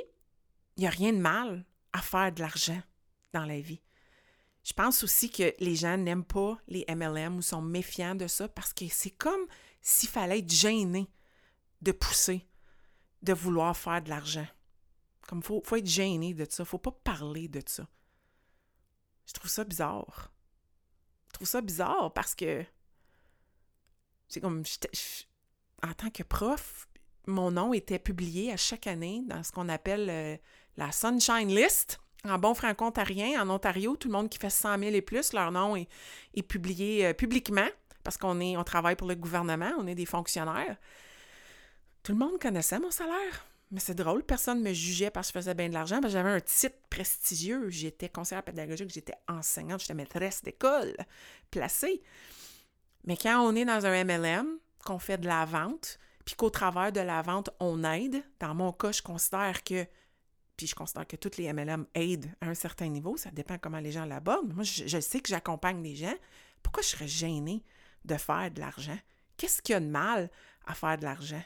il 0.77 0.81
n'y 0.81 0.87
a 0.87 0.91
rien 0.91 1.13
de 1.13 1.19
mal 1.19 1.65
à 1.97 2.03
faire 2.03 2.33
de 2.33 2.41
l'argent 2.41 2.81
dans 3.33 3.47
la 3.47 3.61
vie. 3.61 3.81
Je 4.63 4.73
pense 4.73 5.03
aussi 5.03 5.31
que 5.31 5.55
les 5.61 5.77
gens 5.77 5.97
n'aiment 5.97 6.25
pas 6.25 6.59
les 6.69 6.85
MLM 6.89 7.37
ou 7.37 7.43
sont 7.43 7.63
méfiants 7.63 8.15
de 8.15 8.27
ça 8.27 8.49
parce 8.49 8.73
que 8.73 8.87
c'est 8.89 9.11
comme 9.11 9.47
s'il 9.81 10.09
fallait 10.09 10.41
être 10.41 10.51
gêné 10.51 11.09
de 11.81 11.93
pousser, 11.93 12.47
de 13.23 13.33
vouloir 13.33 13.77
faire 13.77 14.03
de 14.03 14.11
l'argent. 14.11 14.47
Comme 15.27 15.39
il 15.39 15.45
faut, 15.45 15.63
faut, 15.65 15.77
être 15.77 15.87
gêné 15.87 16.35
de 16.35 16.47
ça. 16.49 16.65
faut 16.65 16.79
pas 16.79 16.93
parler 16.93 17.49
de 17.49 17.63
ça. 17.65 17.89
Je 19.27 19.33
trouve 19.33 19.51
ça 19.51 19.65
bizarre. 19.65 20.33
Je 21.29 21.33
trouve 21.33 21.49
ça 21.49 21.61
bizarre 21.61 22.13
parce 22.13 22.35
que 22.35 22.65
c'est 24.29 24.41
comme 24.41 24.65
en 25.83 25.95
tant 25.95 26.11
que 26.11 26.23
prof, 26.23 26.89
mon 27.27 27.53
nom 27.53 27.73
était 27.73 27.99
publié 27.99 28.53
à 28.53 28.57
chaque 28.57 28.87
année 28.87 29.23
dans 29.27 29.43
ce 29.43 29.53
qu'on 29.53 29.69
appelle 29.69 30.11
euh, 30.11 30.37
la 30.77 30.93
Sunshine 30.93 31.49
List. 31.49 31.99
En 32.25 32.39
bon 32.39 32.55
franco-ontarien, 32.55 33.41
en 33.41 33.49
Ontario, 33.51 33.97
tout 33.97 34.09
le 34.09 34.13
monde 34.13 34.29
qui 34.29 34.39
fait 34.39 34.51
100 34.51 34.79
000 34.79 34.91
et 34.95 35.01
plus, 35.01 35.33
leur 35.33 35.53
nom 35.53 35.77
est, 35.77 35.89
publié 36.43 37.07
euh, 37.07 37.13
publiquement 37.13 37.69
parce 38.03 38.17
qu'on 38.17 38.41
on 38.41 38.65
travaille 38.65 38.97
pour 38.97 39.07
le 39.07 39.15
gouvernement, 39.15 39.73
on 39.79 39.87
est 39.87 39.95
des 39.95 40.07
fonctionnaires. 40.07 40.77
Tout 42.03 42.13
le 42.13 42.19
monde 42.19 42.41
connaissait 42.41 42.79
mon 42.79 42.91
salaire. 42.91 43.47
Mais 43.73 43.81
c'est 43.81 43.95
drôle, 43.95 44.23
personne 44.23 44.63
ne 44.63 44.69
me 44.69 44.73
jugeait 44.73 45.11
parce 45.11 45.29
que 45.29 45.39
je 45.39 45.45
faisais 45.45 45.55
bien 45.55 45.69
de 45.69 45.75
l'argent. 45.75 46.01
J'avais 46.07 46.31
un 46.31 46.41
titre 46.41 46.77
prestigieux. 46.89 47.69
J'étais 47.69 48.09
conseillère 48.09 48.45
pédagogique, 48.45 48.91
j'étais 48.91 49.17
enseignante, 49.29 49.81
j'étais 49.81 49.95
maîtresse 49.95 50.43
d'école 50.43 50.95
placée. 51.51 52.01
Mais 53.05 53.17
quand 53.17 53.41
on 53.41 53.57
est 53.57 53.65
dans 53.65 53.85
un 53.85 54.05
MLM, 54.05 54.59
qu'on 54.85 55.01
fait 55.01 55.19
de 55.19 55.27
la 55.27 55.45
vente, 55.45 55.99
puis 56.25 56.37
qu'au 56.37 56.51
travers 56.51 56.93
de 56.93 57.01
la 57.01 57.23
vente, 57.23 57.51
on 57.59 57.83
aide, 57.85 58.23
dans 58.41 58.55
mon 58.55 58.73
cas, 58.73 58.93
je 58.93 59.03
considère 59.03 59.65
que, 59.65 59.85
puis 60.57 60.67
je 60.67 60.75
considère 60.75 61.07
que 61.07 61.17
toutes 61.17 61.37
les 61.37 61.53
MLM 61.53 61.87
aident 61.95 62.33
à 62.41 62.49
un 62.49 62.55
certain 62.55 62.89
niveau, 62.89 63.17
ça 63.17 63.31
dépend 63.31 63.59
comment 63.59 63.79
les 63.79 63.93
gens 63.93 64.07
l'abordent. 64.07 64.55
Moi, 64.55 64.65
je, 64.65 65.01
sais 65.01 65.21
que 65.21 65.29
j'accompagne 65.29 65.83
les 65.83 65.95
gens. 65.95 66.15
Pourquoi 66.63 66.83
je 66.83 66.89
serais 66.89 67.09
gênée 67.09 67.63
de 68.05 68.17
faire 68.17 68.51
de 68.51 68.61
l'argent? 68.61 68.99
Qu'est-ce 69.37 69.61
qu'il 69.61 69.75
y 69.75 69.77
a 69.77 69.81
de 69.81 69.87
mal 69.87 70.31
à 70.65 70.75
faire 70.75 70.97
de 70.97 71.05
l'argent? 71.05 71.43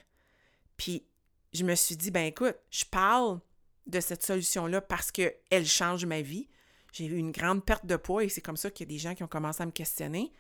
Puis 0.77 1.05
je 1.53 1.65
me 1.65 1.75
suis 1.75 1.97
dit, 1.97 2.13
ben 2.13 2.25
écoute, 2.27 2.57
je 2.71 2.85
parle 2.85 3.41
de 3.87 3.99
cette 3.99 4.23
solution-là 4.23 4.81
parce 4.81 5.11
qu'elle 5.11 5.67
change 5.67 6.07
ma 6.07 6.23
vie. 6.23 6.49
J'ai 6.93 7.07
eu 7.07 7.17
une 7.17 7.33
grande 7.33 7.65
perte 7.65 7.87
de 7.87 7.97
poids 7.97 8.25
et 8.25 8.29
c'est 8.29 8.41
comme 8.41 8.57
ça 8.57 8.71
qu'il 8.71 8.87
y 8.87 8.91
a 8.91 8.95
des 8.95 9.01
gens 9.01 9.15
qui 9.15 9.25
ont 9.25 9.29
commencé 9.29 9.63
à 9.63 9.67
me 9.67 9.73
questionner. 9.73 10.33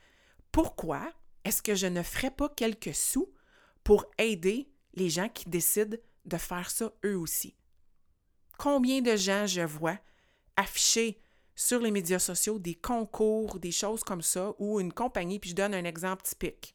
Pourquoi 0.53 1.13
est-ce 1.45 1.63
que 1.63 1.75
je 1.75 1.87
ne 1.87 2.03
ferais 2.03 2.31
pas 2.31 2.49
quelques 2.49 2.95
sous 2.95 3.33
pour 3.83 4.07
aider 4.19 4.69
les 4.95 5.11
gens 5.11 5.29
qui 5.29 5.49
décident 5.49 5.97
de 6.25 6.37
faire 6.37 6.71
ça 6.71 6.93
eux 7.05 7.19
aussi? 7.19 7.57
Combien 8.61 9.01
de 9.01 9.17
gens 9.17 9.47
je 9.47 9.63
vois 9.63 9.97
afficher 10.55 11.19
sur 11.57 11.81
les 11.81 11.91
médias 11.91 12.19
sociaux 12.19 12.59
des 12.59 12.75
concours, 12.75 13.59
des 13.59 13.71
choses 13.71 14.05
comme 14.05 14.21
ça, 14.21 14.53
ou 14.59 14.81
une 14.81 14.93
compagnie, 14.93 15.39
puis 15.39 15.49
je 15.49 15.55
donne 15.55 15.73
un 15.73 15.85
exemple 15.85 16.25
typique. 16.25 16.75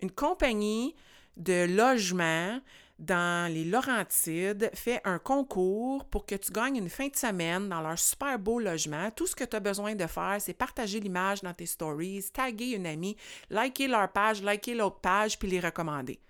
Une 0.00 0.12
compagnie 0.12 0.94
de 1.36 1.66
logement 1.66 2.60
dans 3.00 3.52
les 3.52 3.64
Laurentides 3.64 4.70
fait 4.74 5.00
un 5.04 5.18
concours 5.18 6.04
pour 6.04 6.24
que 6.24 6.36
tu 6.36 6.52
gagnes 6.52 6.76
une 6.76 6.88
fin 6.88 7.08
de 7.08 7.16
semaine 7.16 7.68
dans 7.68 7.80
leur 7.80 7.98
super 7.98 8.38
beau 8.38 8.60
logement. 8.60 9.10
Tout 9.10 9.26
ce 9.26 9.34
que 9.34 9.42
tu 9.42 9.56
as 9.56 9.60
besoin 9.60 9.96
de 9.96 10.06
faire, 10.06 10.36
c'est 10.38 10.54
partager 10.54 11.00
l'image 11.00 11.42
dans 11.42 11.52
tes 11.52 11.66
stories, 11.66 12.26
taguer 12.32 12.76
une 12.76 12.86
amie, 12.86 13.16
liker 13.50 13.88
leur 13.88 14.12
page, 14.12 14.40
liker 14.40 14.76
l'autre 14.76 15.00
page, 15.00 15.36
puis 15.40 15.48
les 15.48 15.58
recommander. 15.58 16.20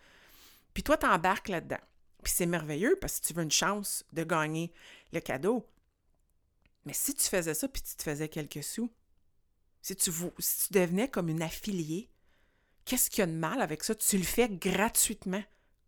Puis 0.73 0.83
toi, 0.83 0.97
tu 0.97 1.05
embarques 1.05 1.49
là-dedans. 1.49 1.77
Puis 2.25 2.33
c'est 2.35 2.47
merveilleux 2.47 2.97
parce 3.01 3.21
que 3.21 3.27
tu 3.27 3.35
veux 3.35 3.43
une 3.43 3.51
chance 3.51 4.03
de 4.13 4.25
gagner 4.25 4.73
le 5.15 5.21
cadeau. 5.21 5.67
Mais 6.85 6.93
si 6.93 7.15
tu 7.15 7.25
faisais 7.25 7.55
ça, 7.55 7.69
puis 7.69 7.83
tu 7.83 7.97
te 7.97 8.03
faisais 8.03 8.29
quelques 8.29 8.63
sous, 8.63 8.93
si 9.81 9.97
tu, 9.97 10.11
devenais 10.71 11.09
comme 11.09 11.29
une 11.29 11.43
affiliée, 11.43 12.11
qu'est-ce 12.85 13.11
qu'il 13.11 13.21
y 13.21 13.23
a 13.23 13.27
de 13.27 13.33
mal 13.33 13.61
avec 13.63 13.85
ça? 13.85 13.95
Tu 13.95 14.19
le 14.19 14.25
fais 14.25 14.49
gratuitement 14.49 15.43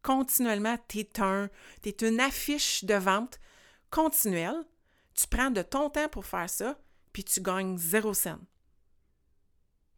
continuellement, 0.07 0.79
tu 0.87 1.01
es, 1.01 1.11
es 1.85 2.09
une 2.09 2.21
affiche 2.21 2.85
de 2.85 2.95
vente 2.95 3.41
continuelle. 3.91 4.65
Tu 5.15 5.27
prends 5.27 5.51
de 5.51 5.63
ton 5.63 5.91
temps 5.91 6.09
pour 6.09 6.25
faire 6.25 6.49
ça, 6.49 6.79
puis 7.13 7.25
tu 7.25 7.41
gagnes 7.41 7.77
zéro 7.77 8.15
cent. 8.15 8.39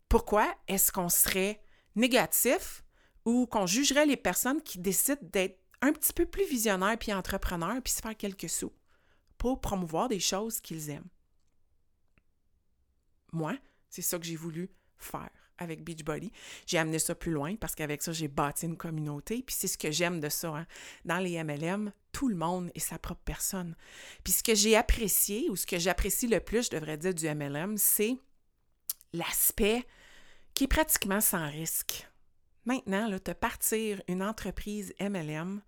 Pourquoi 0.08 0.50
est-ce 0.66 0.90
qu'on 0.90 1.10
serait 1.10 1.62
négatif 1.94 2.84
ou 3.26 3.46
qu'on 3.46 3.66
jugerait 3.66 4.06
les 4.06 4.16
personnes 4.16 4.62
qui 4.62 4.78
décident 4.78 5.20
d'être 5.20 5.60
un 5.82 5.92
petit 5.92 6.14
peu 6.14 6.24
plus 6.24 6.48
visionnaires 6.48 6.96
puis 6.98 7.12
entrepreneurs 7.12 7.82
puis 7.84 7.92
se 7.92 8.00
faire 8.00 8.16
quelques 8.16 8.48
sous? 8.48 8.72
Pour 9.38 9.60
promouvoir 9.60 10.08
des 10.08 10.20
choses 10.20 10.60
qu'ils 10.60 10.90
aiment? 10.90 11.08
Moi, 13.32 13.56
c'est 13.88 14.02
ça 14.02 14.18
que 14.18 14.26
j'ai 14.26 14.36
voulu 14.36 14.70
faire 14.96 15.30
avec 15.58 15.82
Beachbody. 15.82 16.32
J'ai 16.66 16.78
amené 16.78 16.98
ça 16.98 17.14
plus 17.14 17.32
loin 17.32 17.56
parce 17.56 17.74
qu'avec 17.74 18.02
ça, 18.02 18.12
j'ai 18.12 18.28
bâti 18.28 18.66
une 18.66 18.76
communauté. 18.76 19.42
Puis 19.42 19.56
c'est 19.58 19.68
ce 19.68 19.76
que 19.76 19.90
j'aime 19.90 20.20
de 20.20 20.28
ça. 20.28 20.48
Hein. 20.48 20.66
Dans 21.04 21.18
les 21.18 21.42
MLM, 21.42 21.92
tout 22.12 22.28
le 22.28 22.36
monde 22.36 22.70
est 22.74 22.80
sa 22.80 22.98
propre 22.98 23.22
personne. 23.24 23.74
Puis 24.24 24.32
ce 24.32 24.42
que 24.42 24.54
j'ai 24.54 24.76
apprécié, 24.76 25.50
ou 25.50 25.56
ce 25.56 25.66
que 25.66 25.78
j'apprécie 25.78 26.28
le 26.28 26.40
plus, 26.40 26.66
je 26.66 26.70
devrais 26.70 26.96
dire, 26.96 27.14
du 27.14 27.28
MLM, 27.28 27.76
c'est 27.76 28.16
l'aspect 29.12 29.84
qui 30.54 30.64
est 30.64 30.68
pratiquement 30.68 31.20
sans 31.20 31.48
risque. 31.50 32.08
Maintenant, 32.64 33.08
là, 33.08 33.18
te 33.18 33.30
partir 33.30 34.02
une 34.08 34.22
entreprise 34.22 34.94
MLM, 35.00 35.62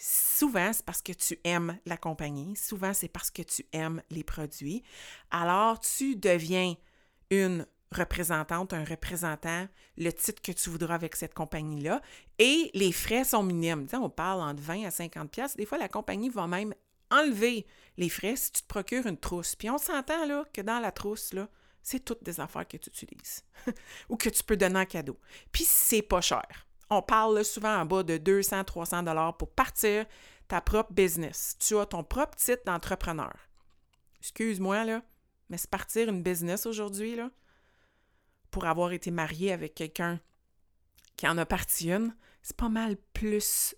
souvent 0.00 0.72
c'est 0.72 0.84
parce 0.84 1.02
que 1.02 1.12
tu 1.12 1.38
aimes 1.44 1.78
la 1.84 1.96
compagnie, 1.96 2.56
souvent 2.56 2.94
c'est 2.94 3.08
parce 3.08 3.30
que 3.30 3.42
tu 3.42 3.66
aimes 3.72 4.02
les 4.10 4.24
produits. 4.24 4.82
Alors, 5.30 5.78
tu 5.78 6.16
deviens 6.16 6.74
une 7.30 7.66
représentante, 7.92 8.72
un 8.72 8.84
représentant, 8.84 9.68
le 9.98 10.10
titre 10.12 10.40
que 10.40 10.52
tu 10.52 10.70
voudras 10.70 10.94
avec 10.94 11.16
cette 11.16 11.34
compagnie-là. 11.34 12.00
Et 12.38 12.70
les 12.72 12.92
frais 12.92 13.24
sont 13.24 13.42
minimes. 13.42 13.86
on 13.92 14.08
parle 14.08 14.40
entre 14.40 14.62
20 14.62 14.84
à 14.84 14.90
50 14.90 15.30
pièces. 15.30 15.56
Des 15.56 15.66
fois, 15.66 15.78
la 15.78 15.88
compagnie 15.88 16.30
va 16.30 16.46
même 16.46 16.72
enlever 17.10 17.66
les 17.96 18.08
frais 18.08 18.36
si 18.36 18.52
tu 18.52 18.62
te 18.62 18.68
procures 18.68 19.06
une 19.06 19.18
trousse. 19.18 19.56
Puis 19.56 19.68
on 19.68 19.78
s'entend 19.78 20.24
là 20.24 20.44
que 20.52 20.60
dans 20.60 20.78
la 20.78 20.92
trousse, 20.92 21.34
c'est 21.82 22.04
toutes 22.04 22.22
des 22.22 22.40
affaires 22.40 22.66
que 22.66 22.76
tu 22.76 22.90
utilises 22.90 23.44
ou 24.08 24.16
que 24.16 24.28
tu 24.28 24.44
peux 24.44 24.56
donner 24.56 24.80
en 24.80 24.86
cadeau. 24.86 25.18
Puis 25.50 25.64
c'est 25.64 26.02
pas 26.02 26.20
cher. 26.20 26.69
On 26.90 27.02
parle 27.02 27.44
souvent 27.44 27.76
en 27.76 27.86
bas 27.86 28.02
de 28.02 28.18
200, 28.18 28.64
300 28.64 29.04
dollars 29.04 29.36
pour 29.36 29.50
partir 29.50 30.06
ta 30.48 30.60
propre 30.60 30.92
business. 30.92 31.56
Tu 31.60 31.78
as 31.78 31.86
ton 31.86 32.02
propre 32.02 32.36
titre 32.36 32.64
d'entrepreneur. 32.66 33.32
Excuse-moi, 34.18 34.84
là, 34.84 35.02
mais 35.48 35.56
c'est 35.56 35.70
partir 35.70 36.08
une 36.08 36.22
business 36.22 36.66
aujourd'hui, 36.66 37.14
là, 37.14 37.30
pour 38.50 38.66
avoir 38.66 38.92
été 38.92 39.10
marié 39.10 39.52
avec 39.52 39.74
quelqu'un 39.74 40.20
qui 41.16 41.28
en 41.28 41.38
a 41.38 41.46
parti 41.46 41.92
une, 41.92 42.14
c'est 42.42 42.56
pas 42.56 42.68
mal 42.68 42.96
plus 43.12 43.74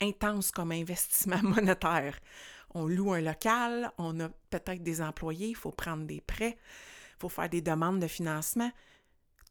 intense 0.00 0.50
comme 0.52 0.72
investissement 0.72 1.38
monétaire. 1.42 2.18
On 2.74 2.86
loue 2.86 3.12
un 3.12 3.20
local, 3.20 3.92
on 3.98 4.18
a 4.20 4.28
peut-être 4.50 4.82
des 4.82 5.02
employés, 5.02 5.48
il 5.48 5.56
faut 5.56 5.72
prendre 5.72 6.06
des 6.06 6.20
prêts, 6.20 6.56
il 6.56 7.20
faut 7.20 7.28
faire 7.28 7.48
des 7.48 7.60
demandes 7.60 8.00
de 8.00 8.06
financement. 8.06 8.70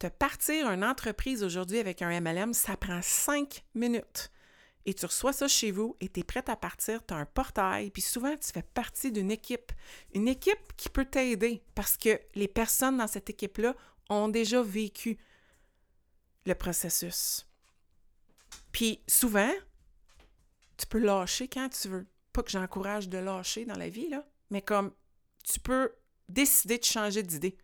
Te 0.02 0.08
partir 0.08 0.68
une 0.68 0.82
entreprise 0.84 1.44
aujourd'hui 1.44 1.78
avec 1.78 2.02
un 2.02 2.20
MLM, 2.20 2.54
ça 2.54 2.76
prend 2.76 3.00
cinq 3.02 3.64
minutes. 3.76 4.32
Et 4.84 4.94
tu 4.94 5.06
reçois 5.06 5.32
ça 5.32 5.46
chez 5.46 5.70
vous 5.70 5.96
et 6.00 6.08
tu 6.08 6.20
es 6.20 6.24
prête 6.24 6.48
à 6.48 6.56
partir, 6.56 7.06
tu 7.06 7.14
as 7.14 7.18
un 7.18 7.24
portail, 7.24 7.90
puis 7.92 8.02
souvent 8.02 8.36
tu 8.36 8.50
fais 8.50 8.64
partie 8.64 9.12
d'une 9.12 9.30
équipe. 9.30 9.70
Une 10.12 10.26
équipe 10.26 10.76
qui 10.76 10.88
peut 10.88 11.04
t'aider 11.04 11.62
parce 11.76 11.96
que 11.96 12.20
les 12.34 12.48
personnes 12.48 12.96
dans 12.96 13.06
cette 13.06 13.30
équipe-là 13.30 13.76
ont 14.10 14.26
déjà 14.26 14.60
vécu 14.60 15.18
le 16.46 16.54
processus. 16.56 17.46
Puis 18.72 19.04
souvent, 19.06 19.52
tu 20.78 20.86
peux 20.88 20.98
lâcher 20.98 21.46
quand 21.46 21.68
tu 21.68 21.86
veux. 21.86 22.06
Pas 22.32 22.42
que 22.42 22.50
j'encourage 22.50 23.08
de 23.08 23.18
lâcher 23.18 23.66
dans 23.66 23.78
la 23.78 23.88
vie, 23.88 24.08
là, 24.08 24.26
mais 24.50 24.62
comme 24.62 24.92
tu 25.44 25.60
peux 25.60 25.92
décider 26.28 26.78
de 26.78 26.84
changer 26.84 27.22
d'idée, 27.22 27.56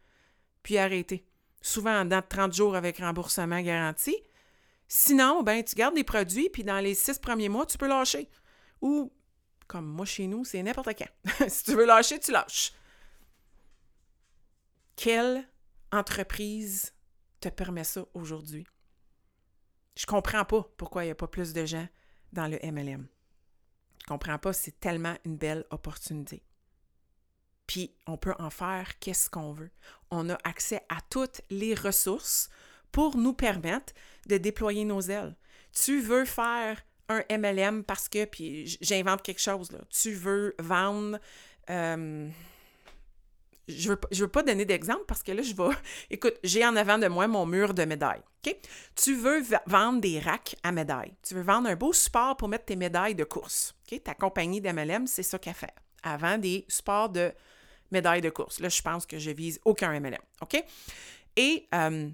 puis 0.62 0.78
arrêter. 0.78 1.26
Souvent 1.60 2.04
dans 2.04 2.22
30 2.22 2.52
jours 2.52 2.76
avec 2.76 2.98
remboursement 2.98 3.60
garanti. 3.60 4.16
Sinon, 4.86 5.42
ben, 5.42 5.62
tu 5.62 5.74
gardes 5.74 5.96
les 5.96 6.04
produits, 6.04 6.48
puis 6.48 6.64
dans 6.64 6.78
les 6.78 6.94
six 6.94 7.18
premiers 7.18 7.48
mois, 7.48 7.66
tu 7.66 7.76
peux 7.76 7.88
lâcher. 7.88 8.30
Ou, 8.80 9.12
comme 9.66 9.86
moi 9.86 10.06
chez 10.06 10.26
nous, 10.26 10.44
c'est 10.44 10.62
n'importe 10.62 10.90
quand. 10.96 11.48
si 11.48 11.64
tu 11.64 11.74
veux 11.74 11.84
lâcher, 11.84 12.18
tu 12.18 12.32
lâches. 12.32 12.72
Quelle 14.96 15.46
entreprise 15.92 16.94
te 17.40 17.48
permet 17.48 17.84
ça 17.84 18.04
aujourd'hui? 18.14 18.66
Je 19.96 20.06
comprends 20.06 20.44
pas 20.44 20.62
pourquoi 20.76 21.04
il 21.04 21.08
n'y 21.08 21.12
a 21.12 21.16
pas 21.16 21.26
plus 21.26 21.52
de 21.52 21.66
gens 21.66 21.86
dans 22.32 22.46
le 22.46 22.58
MLM. 22.62 23.06
Je 24.00 24.06
comprends 24.06 24.38
pas, 24.38 24.52
c'est 24.52 24.78
tellement 24.80 25.16
une 25.24 25.36
belle 25.36 25.66
opportunité. 25.70 26.42
Puis 27.68 27.94
on 28.06 28.16
peut 28.16 28.34
en 28.40 28.50
faire 28.50 28.98
qu'est-ce 28.98 29.30
qu'on 29.30 29.52
veut. 29.52 29.70
On 30.10 30.28
a 30.30 30.38
accès 30.42 30.82
à 30.88 30.96
toutes 31.10 31.42
les 31.50 31.74
ressources 31.74 32.48
pour 32.90 33.16
nous 33.16 33.34
permettre 33.34 33.92
de 34.26 34.38
déployer 34.38 34.84
nos 34.84 35.02
ailes. 35.02 35.36
Tu 35.72 36.00
veux 36.00 36.24
faire 36.24 36.82
un 37.08 37.22
MLM 37.30 37.84
parce 37.84 38.08
que, 38.08 38.24
puis 38.24 38.78
j'invente 38.80 39.22
quelque 39.22 39.40
chose, 39.40 39.70
tu 39.90 40.12
veux 40.12 40.56
vendre... 40.58 41.20
Euh, 41.70 42.28
je 43.68 43.90
ne 43.90 43.94
veux, 43.94 44.00
veux, 44.12 44.28
pas 44.28 44.42
donner 44.42 44.64
d'exemple 44.64 45.04
parce 45.06 45.22
que 45.22 45.30
là, 45.32 45.42
je 45.42 45.54
vais... 45.54 45.76
Écoute, 46.10 46.34
j'ai 46.42 46.64
en 46.64 46.74
avant 46.74 46.96
de 46.96 47.06
moi 47.06 47.28
mon 47.28 47.44
mur 47.44 47.74
de 47.74 47.84
médailles. 47.84 48.22
Tu 48.94 49.14
veux 49.14 49.42
vendre 49.66 50.00
des 50.00 50.18
racks 50.20 50.56
à 50.62 50.72
médailles. 50.72 51.14
Tu 51.22 51.34
veux 51.34 51.42
vendre 51.42 51.68
un 51.68 51.76
beau 51.76 51.92
support 51.92 52.38
pour 52.38 52.48
mettre 52.48 52.64
tes 52.64 52.76
médailles 52.76 53.14
de 53.14 53.24
course. 53.24 53.74
OK? 53.92 54.02
Ta 54.02 54.14
compagnie 54.14 54.62
d'MLM, 54.62 55.06
c'est 55.06 55.22
ça 55.22 55.38
qu'elle 55.38 55.52
fait. 55.52 55.74
Avant 56.02 56.38
des 56.38 56.64
supports 56.68 57.10
de 57.10 57.30
médailles 57.90 58.20
de 58.20 58.30
course. 58.30 58.60
Là, 58.60 58.68
je 58.68 58.82
pense 58.82 59.06
que 59.06 59.18
je 59.18 59.30
vise 59.30 59.60
aucun 59.64 59.98
MLM. 59.98 60.20
OK? 60.42 60.62
Et 61.36 61.68
euh, 61.74 62.08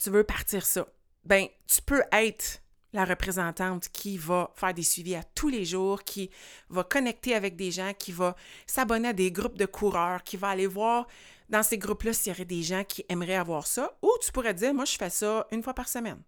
tu 0.00 0.10
veux 0.10 0.24
partir 0.24 0.64
ça. 0.64 0.86
Ben, 1.24 1.46
tu 1.66 1.80
peux 1.82 2.02
être 2.12 2.62
la 2.92 3.04
représentante 3.04 3.88
qui 3.88 4.18
va 4.18 4.50
faire 4.54 4.74
des 4.74 4.82
suivis 4.82 5.14
à 5.14 5.22
tous 5.22 5.48
les 5.48 5.64
jours, 5.64 6.04
qui 6.04 6.30
va 6.68 6.84
connecter 6.84 7.34
avec 7.34 7.56
des 7.56 7.70
gens, 7.70 7.92
qui 7.98 8.12
va 8.12 8.36
s'abonner 8.66 9.08
à 9.08 9.12
des 9.12 9.32
groupes 9.32 9.56
de 9.56 9.66
coureurs, 9.66 10.22
qui 10.24 10.36
va 10.36 10.48
aller 10.48 10.66
voir 10.66 11.06
dans 11.48 11.62
ces 11.62 11.78
groupes-là 11.78 12.12
s'il 12.12 12.32
y 12.32 12.34
aurait 12.34 12.44
des 12.44 12.62
gens 12.62 12.84
qui 12.84 13.04
aimeraient 13.08 13.36
avoir 13.36 13.66
ça. 13.66 13.96
Ou 14.02 14.10
tu 14.22 14.30
pourrais 14.32 14.54
dire, 14.54 14.74
moi, 14.74 14.84
je 14.84 14.96
fais 14.96 15.10
ça 15.10 15.46
une 15.50 15.62
fois 15.62 15.74
par 15.74 15.88
semaine. 15.88 16.20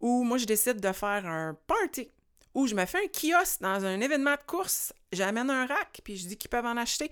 Ou 0.00 0.24
moi, 0.24 0.38
je 0.38 0.44
décide 0.44 0.80
de 0.80 0.92
faire 0.92 1.26
un 1.26 1.56
party. 1.66 2.08
Ou 2.54 2.66
je 2.66 2.74
me 2.74 2.84
fais 2.84 2.98
un 2.98 3.08
kiosque 3.08 3.60
dans 3.60 3.84
un 3.84 4.00
événement 4.00 4.34
de 4.34 4.42
course, 4.46 4.92
j'amène 5.12 5.48
un 5.48 5.66
rack, 5.66 6.00
puis 6.04 6.16
je 6.16 6.26
dis 6.26 6.36
qu'ils 6.36 6.50
peuvent 6.50 6.66
en 6.66 6.76
acheter. 6.76 7.10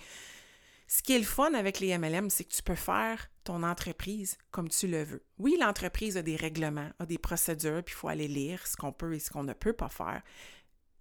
Ce 0.93 1.05
qui 1.05 1.13
est 1.13 1.19
le 1.21 1.25
fun 1.25 1.55
avec 1.55 1.79
les 1.79 1.97
MLM, 1.97 2.31
c'est 2.31 2.43
que 2.43 2.53
tu 2.53 2.65
peux 2.65 2.75
faire 2.75 3.31
ton 3.45 3.63
entreprise 3.63 4.37
comme 4.51 4.69
tu 4.69 4.89
le 4.89 5.05
veux. 5.05 5.25
Oui, 5.39 5.57
l'entreprise 5.61 6.17
a 6.17 6.23
des 6.23 6.35
règlements, 6.35 6.91
a 6.99 7.07
des 7.07 7.17
procédures, 7.17 7.85
puis 7.85 7.95
il 7.95 7.99
faut 7.99 8.09
aller 8.09 8.27
lire 8.27 8.67
ce 8.67 8.77
qu'on 8.77 8.91
peut 8.93 9.15
et 9.15 9.21
ce 9.21 9.31
qu'on 9.31 9.45
ne 9.45 9.53
peut 9.53 9.73
pas 9.73 9.89
faire. 9.89 10.21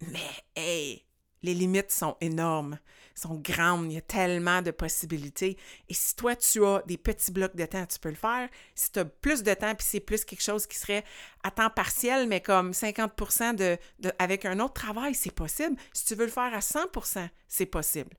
Mais, 0.02 0.30
hey, 0.56 1.08
les 1.42 1.56
limites 1.56 1.92
sont 1.92 2.16
énormes, 2.22 2.78
sont 3.16 3.34
grandes, 3.34 3.92
il 3.92 3.96
y 3.96 3.98
a 3.98 4.02
tellement 4.02 4.62
de 4.62 4.70
possibilités. 4.70 5.58
Et 5.88 5.96
si 5.96 6.16
toi, 6.16 6.36
tu 6.36 6.64
as 6.64 6.84
des 6.86 7.00
petits 7.00 7.32
blocs 7.32 7.56
de 7.56 7.66
temps, 7.66 7.88
tu 7.88 7.98
peux 7.98 8.10
le 8.10 8.16
faire. 8.16 8.48
Si 8.76 8.92
tu 8.92 9.00
as 9.00 9.06
plus 9.06 9.42
de 9.42 9.56
temps, 9.56 9.74
puis 9.74 9.88
c'est 9.90 10.02
plus 10.02 10.24
quelque 10.24 10.44
chose 10.44 10.68
qui 10.68 10.78
serait 10.78 11.04
à 11.44 11.50
temps 11.50 11.72
partiel, 11.72 12.28
mais 12.28 12.42
comme 12.42 12.76
50 12.76 13.56
de, 13.56 13.78
avec 14.20 14.46
un 14.46 14.60
autre 14.60 14.76
travail, 14.76 15.16
c'est 15.16 15.34
possible. 15.34 15.78
Si 15.94 16.06
tu 16.06 16.14
veux 16.14 16.26
le 16.26 16.32
faire 16.32 16.54
à 16.54 16.60
100% 16.60 17.28
c'est 17.48 17.66
possible. 17.66 18.16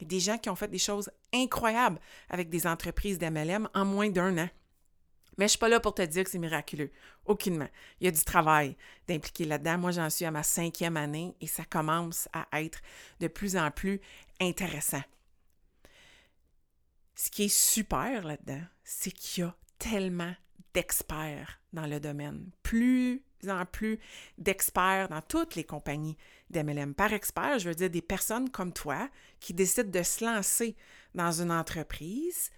Des 0.00 0.20
gens 0.20 0.38
qui 0.38 0.50
ont 0.50 0.56
fait 0.56 0.68
des 0.68 0.78
choses 0.78 1.10
incroyables 1.32 1.98
avec 2.28 2.50
des 2.50 2.66
entreprises 2.66 3.18
d'MLM 3.18 3.68
en 3.74 3.84
moins 3.84 4.10
d'un 4.10 4.36
an. 4.38 4.48
Mais 5.36 5.44
je 5.44 5.44
ne 5.44 5.48
suis 5.48 5.58
pas 5.58 5.68
là 5.68 5.80
pour 5.80 5.94
te 5.94 6.02
dire 6.02 6.24
que 6.24 6.30
c'est 6.30 6.38
miraculeux. 6.38 6.90
Aucunement. 7.24 7.68
Il 8.00 8.04
y 8.04 8.08
a 8.08 8.12
du 8.12 8.22
travail 8.22 8.76
d'impliquer 9.08 9.44
là-dedans. 9.44 9.78
Moi, 9.78 9.90
j'en 9.90 10.10
suis 10.10 10.24
à 10.24 10.30
ma 10.30 10.42
cinquième 10.42 10.96
année 10.96 11.34
et 11.40 11.46
ça 11.46 11.64
commence 11.64 12.28
à 12.32 12.62
être 12.62 12.80
de 13.20 13.28
plus 13.28 13.56
en 13.56 13.70
plus 13.70 14.00
intéressant. 14.40 15.02
Ce 17.16 17.30
qui 17.30 17.44
est 17.44 17.56
super 17.56 18.24
là-dedans, 18.24 18.62
c'est 18.84 19.12
qu'il 19.12 19.44
y 19.44 19.46
a 19.46 19.56
tellement 19.78 20.34
d'experts 20.72 21.60
dans 21.72 21.86
le 21.86 22.00
domaine. 22.00 22.50
Plus 22.62 23.24
plus 23.70 23.98
d'experts 24.38 25.08
dans 25.08 25.22
toutes 25.22 25.54
les 25.54 25.64
compagnies 25.64 26.16
d'MLM. 26.50 26.94
Par 26.94 27.12
expert, 27.12 27.58
je 27.58 27.68
veux 27.68 27.74
dire 27.74 27.90
des 27.90 28.02
personnes 28.02 28.50
comme 28.50 28.72
toi 28.72 29.08
qui 29.40 29.54
décident 29.54 29.90
de 29.90 30.02
se 30.02 30.24
lancer 30.24 30.76
dans 31.14 31.40
une 31.40 31.52
entreprise 31.52 32.50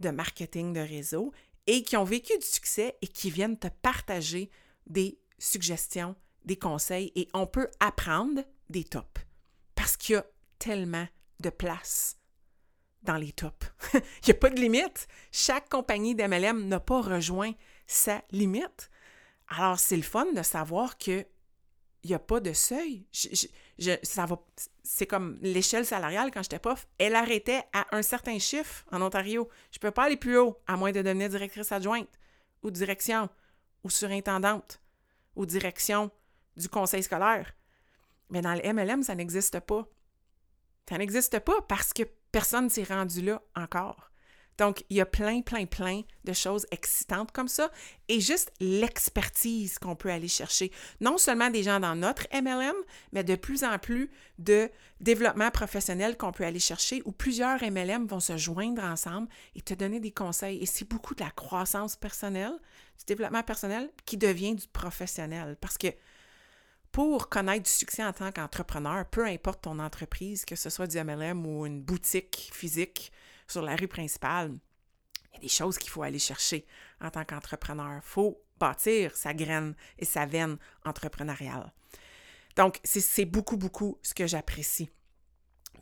de 0.00 0.10
marketing 0.10 0.72
de 0.72 0.80
réseau 0.80 1.32
et 1.66 1.82
qui 1.82 1.96
ont 1.96 2.04
vécu 2.04 2.36
du 2.38 2.46
succès 2.46 2.96
et 3.02 3.08
qui 3.08 3.30
viennent 3.30 3.58
te 3.58 3.68
partager 3.68 4.50
des 4.86 5.18
suggestions, 5.38 6.14
des 6.44 6.56
conseils 6.56 7.12
et 7.16 7.28
on 7.34 7.46
peut 7.46 7.68
apprendre 7.80 8.42
des 8.70 8.84
tops 8.84 9.22
parce 9.74 9.96
qu'il 9.96 10.14
y 10.14 10.18
a 10.18 10.26
tellement 10.58 11.06
de 11.40 11.50
place 11.50 12.18
dans 13.02 13.16
les 13.16 13.32
tops. 13.32 13.66
Il 13.94 14.00
n'y 14.26 14.30
a 14.32 14.34
pas 14.34 14.50
de 14.50 14.60
limite. 14.60 15.06
Chaque 15.30 15.68
compagnie 15.68 16.14
d'MLM 16.14 16.66
n'a 16.66 16.80
pas 16.80 17.00
rejoint 17.00 17.52
sa 17.86 18.22
limite. 18.32 18.90
Alors, 19.48 19.78
c'est 19.78 19.96
le 19.96 20.02
fun 20.02 20.32
de 20.32 20.42
savoir 20.42 20.98
que 20.98 21.24
il 22.06 22.10
n'y 22.10 22.14
a 22.14 22.20
pas 22.20 22.38
de 22.38 22.52
seuil. 22.52 23.04
c'est 24.84 25.06
comme 25.06 25.38
l'échelle 25.42 25.84
salariale 25.84 26.30
quand 26.30 26.42
j'étais 26.42 26.60
pas, 26.60 26.76
elle 26.98 27.16
arrêtait 27.16 27.64
à 27.72 27.84
un 27.90 28.02
certain 28.02 28.38
chiffre 28.38 28.84
en 28.92 29.02
Ontario. 29.02 29.48
Je 29.72 29.78
ne 29.78 29.80
peux 29.80 29.90
pas 29.90 30.04
aller 30.04 30.16
plus 30.16 30.38
haut, 30.38 30.56
à 30.68 30.76
moins 30.76 30.92
de 30.92 31.02
devenir 31.02 31.28
directrice 31.28 31.72
adjointe, 31.72 32.08
ou 32.62 32.70
direction, 32.70 33.28
ou 33.82 33.90
surintendante, 33.90 34.80
ou 35.34 35.46
direction 35.46 36.12
du 36.56 36.68
conseil 36.68 37.02
scolaire. 37.02 37.52
Mais 38.30 38.40
dans 38.40 38.54
le 38.54 38.72
MLM, 38.72 39.02
ça 39.02 39.16
n'existe 39.16 39.58
pas. 39.60 39.88
Ça 40.88 40.98
n'existe 40.98 41.40
pas 41.40 41.60
parce 41.62 41.92
que 41.92 42.04
personne 42.30 42.66
ne 42.66 42.70
s'est 42.70 42.84
rendu 42.84 43.20
là 43.22 43.42
encore. 43.56 44.12
Donc, 44.58 44.84
il 44.88 44.96
y 44.96 45.00
a 45.00 45.06
plein, 45.06 45.42
plein, 45.42 45.66
plein 45.66 46.02
de 46.24 46.32
choses 46.32 46.66
excitantes 46.70 47.30
comme 47.32 47.48
ça 47.48 47.70
et 48.08 48.20
juste 48.20 48.50
l'expertise 48.60 49.78
qu'on 49.78 49.96
peut 49.96 50.10
aller 50.10 50.28
chercher. 50.28 50.72
Non 51.00 51.18
seulement 51.18 51.50
des 51.50 51.62
gens 51.62 51.80
dans 51.80 51.94
notre 51.94 52.26
MLM, 52.32 52.74
mais 53.12 53.22
de 53.22 53.36
plus 53.36 53.64
en 53.64 53.78
plus 53.78 54.10
de 54.38 54.70
développement 55.00 55.50
professionnel 55.50 56.16
qu'on 56.16 56.32
peut 56.32 56.44
aller 56.44 56.60
chercher 56.60 57.02
où 57.04 57.12
plusieurs 57.12 57.62
MLM 57.62 58.06
vont 58.06 58.20
se 58.20 58.36
joindre 58.36 58.82
ensemble 58.82 59.28
et 59.54 59.60
te 59.60 59.74
donner 59.74 60.00
des 60.00 60.12
conseils. 60.12 60.62
Et 60.62 60.66
c'est 60.66 60.88
beaucoup 60.88 61.14
de 61.14 61.22
la 61.22 61.30
croissance 61.30 61.96
personnelle, 61.96 62.52
du 62.98 63.04
développement 63.06 63.42
personnel 63.42 63.90
qui 64.06 64.16
devient 64.16 64.54
du 64.54 64.66
professionnel 64.68 65.56
parce 65.60 65.76
que 65.76 65.88
pour 66.92 67.28
connaître 67.28 67.64
du 67.64 67.70
succès 67.70 68.02
en 68.02 68.14
tant 68.14 68.32
qu'entrepreneur, 68.32 69.04
peu 69.04 69.26
importe 69.26 69.60
ton 69.62 69.78
entreprise, 69.80 70.46
que 70.46 70.56
ce 70.56 70.70
soit 70.70 70.86
du 70.86 70.96
MLM 70.96 71.44
ou 71.44 71.66
une 71.66 71.82
boutique 71.82 72.50
physique, 72.54 73.12
sur 73.46 73.62
la 73.62 73.76
rue 73.76 73.88
principale, 73.88 74.52
il 75.32 75.34
y 75.34 75.36
a 75.38 75.40
des 75.40 75.48
choses 75.48 75.78
qu'il 75.78 75.90
faut 75.90 76.02
aller 76.02 76.18
chercher 76.18 76.66
en 77.00 77.10
tant 77.10 77.24
qu'entrepreneur. 77.24 77.96
Il 77.96 78.08
faut 78.08 78.42
bâtir 78.58 79.14
sa 79.16 79.34
graine 79.34 79.74
et 79.98 80.04
sa 80.04 80.26
veine 80.26 80.56
entrepreneuriale. 80.84 81.72
Donc, 82.56 82.80
c'est 82.84 83.26
beaucoup, 83.26 83.56
beaucoup 83.56 83.98
ce 84.02 84.14
que 84.14 84.26
j'apprécie. 84.26 84.90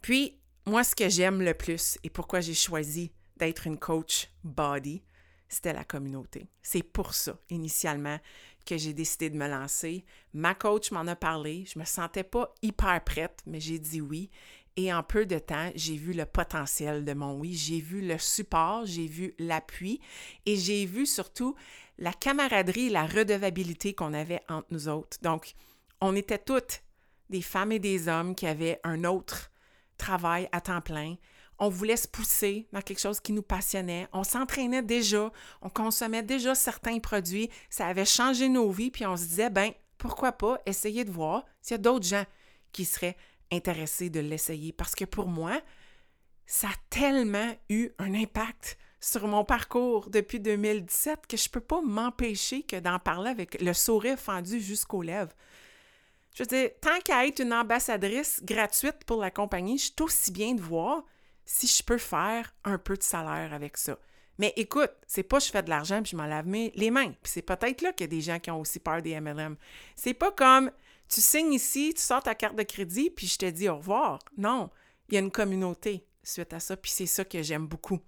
Puis, 0.02 0.40
moi, 0.66 0.82
ce 0.82 0.96
que 0.96 1.08
j'aime 1.08 1.40
le 1.40 1.54
plus 1.54 1.98
et 2.02 2.10
pourquoi 2.10 2.40
j'ai 2.40 2.54
choisi 2.54 3.12
d'être 3.36 3.66
une 3.66 3.78
coach 3.78 4.28
body, 4.42 5.04
c'était 5.48 5.72
la 5.72 5.84
communauté. 5.84 6.48
C'est 6.62 6.82
pour 6.82 7.14
ça, 7.14 7.38
initialement, 7.48 8.18
que 8.66 8.76
j'ai 8.76 8.92
décidé 8.92 9.30
de 9.30 9.36
me 9.36 9.46
lancer. 9.46 10.04
Ma 10.32 10.54
coach 10.54 10.90
m'en 10.90 11.06
a 11.06 11.14
parlé. 11.14 11.64
Je 11.66 11.78
me 11.78 11.84
sentais 11.84 12.24
pas 12.24 12.52
hyper 12.62 13.02
prête, 13.04 13.40
mais 13.46 13.60
j'ai 13.60 13.78
dit 13.78 14.00
oui. 14.00 14.30
Et 14.76 14.92
en 14.92 15.02
peu 15.04 15.24
de 15.24 15.38
temps, 15.38 15.70
j'ai 15.76 15.96
vu 15.96 16.12
le 16.12 16.24
potentiel 16.24 17.04
de 17.04 17.14
mon 17.14 17.38
oui, 17.38 17.54
j'ai 17.54 17.80
vu 17.80 18.00
le 18.00 18.18
support, 18.18 18.86
j'ai 18.86 19.06
vu 19.06 19.34
l'appui 19.38 20.00
et 20.46 20.56
j'ai 20.56 20.84
vu 20.84 21.06
surtout 21.06 21.54
la 21.98 22.12
camaraderie, 22.12 22.90
la 22.90 23.06
redevabilité 23.06 23.94
qu'on 23.94 24.14
avait 24.14 24.40
entre 24.48 24.66
nous 24.70 24.88
autres. 24.88 25.18
Donc, 25.22 25.54
on 26.00 26.16
était 26.16 26.38
toutes 26.38 26.82
des 27.30 27.40
femmes 27.42 27.70
et 27.70 27.78
des 27.78 28.08
hommes 28.08 28.34
qui 28.34 28.46
avaient 28.46 28.80
un 28.82 29.04
autre 29.04 29.52
travail 29.96 30.48
à 30.50 30.60
temps 30.60 30.80
plein. 30.80 31.16
on 31.60 31.68
voulait 31.68 31.96
se 31.96 32.08
pousser 32.08 32.66
dans 32.72 32.82
quelque 32.82 33.00
chose 33.00 33.20
qui 33.20 33.32
nous 33.32 33.42
passionnait. 33.42 34.08
On 34.12 34.24
s'entraînait 34.24 34.82
déjà, 34.82 35.30
on 35.62 35.70
consommait 35.70 36.24
déjà 36.24 36.56
certains 36.56 36.98
produits, 36.98 37.48
ça 37.70 37.86
avait 37.86 38.04
changé 38.04 38.48
nos 38.48 38.70
vies, 38.72 38.90
puis 38.90 39.06
on 39.06 39.16
se 39.16 39.24
disait, 39.24 39.50
ben, 39.50 39.70
pourquoi 39.96 40.32
pas 40.32 40.58
essayer 40.66 41.04
de 41.04 41.12
voir 41.12 41.44
s'il 41.62 41.74
y 41.74 41.78
a 41.78 41.78
d'autres 41.78 42.06
gens 42.06 42.24
qui 42.72 42.84
seraient 42.84 43.16
intéressés 43.52 44.10
de 44.10 44.20
l'essayer. 44.20 44.72
Parce 44.72 44.94
que 44.94 45.04
pour 45.04 45.28
moi, 45.28 45.60
ça 46.46 46.68
a 46.68 46.74
tellement 46.90 47.54
eu 47.68 47.90
un 47.98 48.14
impact 48.14 48.78
sur 49.00 49.26
mon 49.28 49.44
parcours 49.44 50.08
depuis 50.08 50.40
2017 50.40 51.26
que 51.26 51.36
je 51.36 51.48
ne 51.48 51.52
peux 51.52 51.60
pas 51.60 51.82
m'empêcher 51.82 52.62
que 52.62 52.80
d'en 52.80 52.98
parler 52.98 53.30
avec 53.30 53.60
le 53.60 53.72
sourire 53.74 54.18
fendu 54.18 54.60
jusqu'aux 54.60 55.02
lèvres. 55.02 55.32
Je 56.34 56.42
veux 56.42 56.46
dire, 56.46 56.70
tant 56.80 56.98
qu'à 57.04 57.26
être 57.26 57.40
une 57.40 57.52
ambassadrice 57.52 58.40
gratuite 58.42 59.04
pour 59.06 59.20
la 59.20 59.30
compagnie, 59.30 59.78
je 59.78 59.84
suis 59.84 59.94
aussi 60.00 60.32
bien 60.32 60.54
de 60.54 60.60
voir 60.60 61.04
si 61.44 61.66
je 61.66 61.82
peux 61.82 61.98
faire 61.98 62.54
un 62.64 62.78
peu 62.78 62.96
de 62.96 63.02
salaire 63.02 63.52
avec 63.52 63.76
ça. 63.76 63.98
Mais 64.38 64.52
écoute, 64.56 64.90
c'est 65.06 65.22
pas 65.22 65.38
je 65.38 65.50
fais 65.50 65.62
de 65.62 65.70
l'argent 65.70 66.02
puis 66.02 66.12
je 66.12 66.16
m'en 66.16 66.26
lave 66.26 66.48
les 66.48 66.90
mains. 66.90 67.12
Puis 67.22 67.32
c'est 67.32 67.42
peut-être 67.42 67.82
là 67.82 67.92
qu'il 67.92 68.04
y 68.04 68.08
a 68.08 68.10
des 68.10 68.20
gens 68.20 68.40
qui 68.40 68.50
ont 68.50 68.60
aussi 68.60 68.80
peur 68.80 69.00
des 69.00 69.20
MLM. 69.20 69.56
C'est 69.94 70.14
pas 70.14 70.32
comme 70.32 70.72
tu 71.08 71.20
signes 71.20 71.52
ici, 71.52 71.92
tu 71.94 72.02
sors 72.02 72.22
ta 72.22 72.34
carte 72.34 72.56
de 72.56 72.62
crédit 72.62 73.10
puis 73.10 73.26
je 73.26 73.38
te 73.38 73.46
dis 73.46 73.68
au 73.68 73.76
revoir. 73.76 74.18
Non, 74.36 74.70
il 75.08 75.14
y 75.14 75.16
a 75.16 75.20
une 75.20 75.30
communauté 75.30 76.06
suite 76.22 76.52
à 76.52 76.60
ça 76.60 76.76
puis 76.76 76.90
c'est 76.90 77.06
ça 77.06 77.24
que 77.24 77.42
j'aime 77.42 77.66
beaucoup 77.66 78.00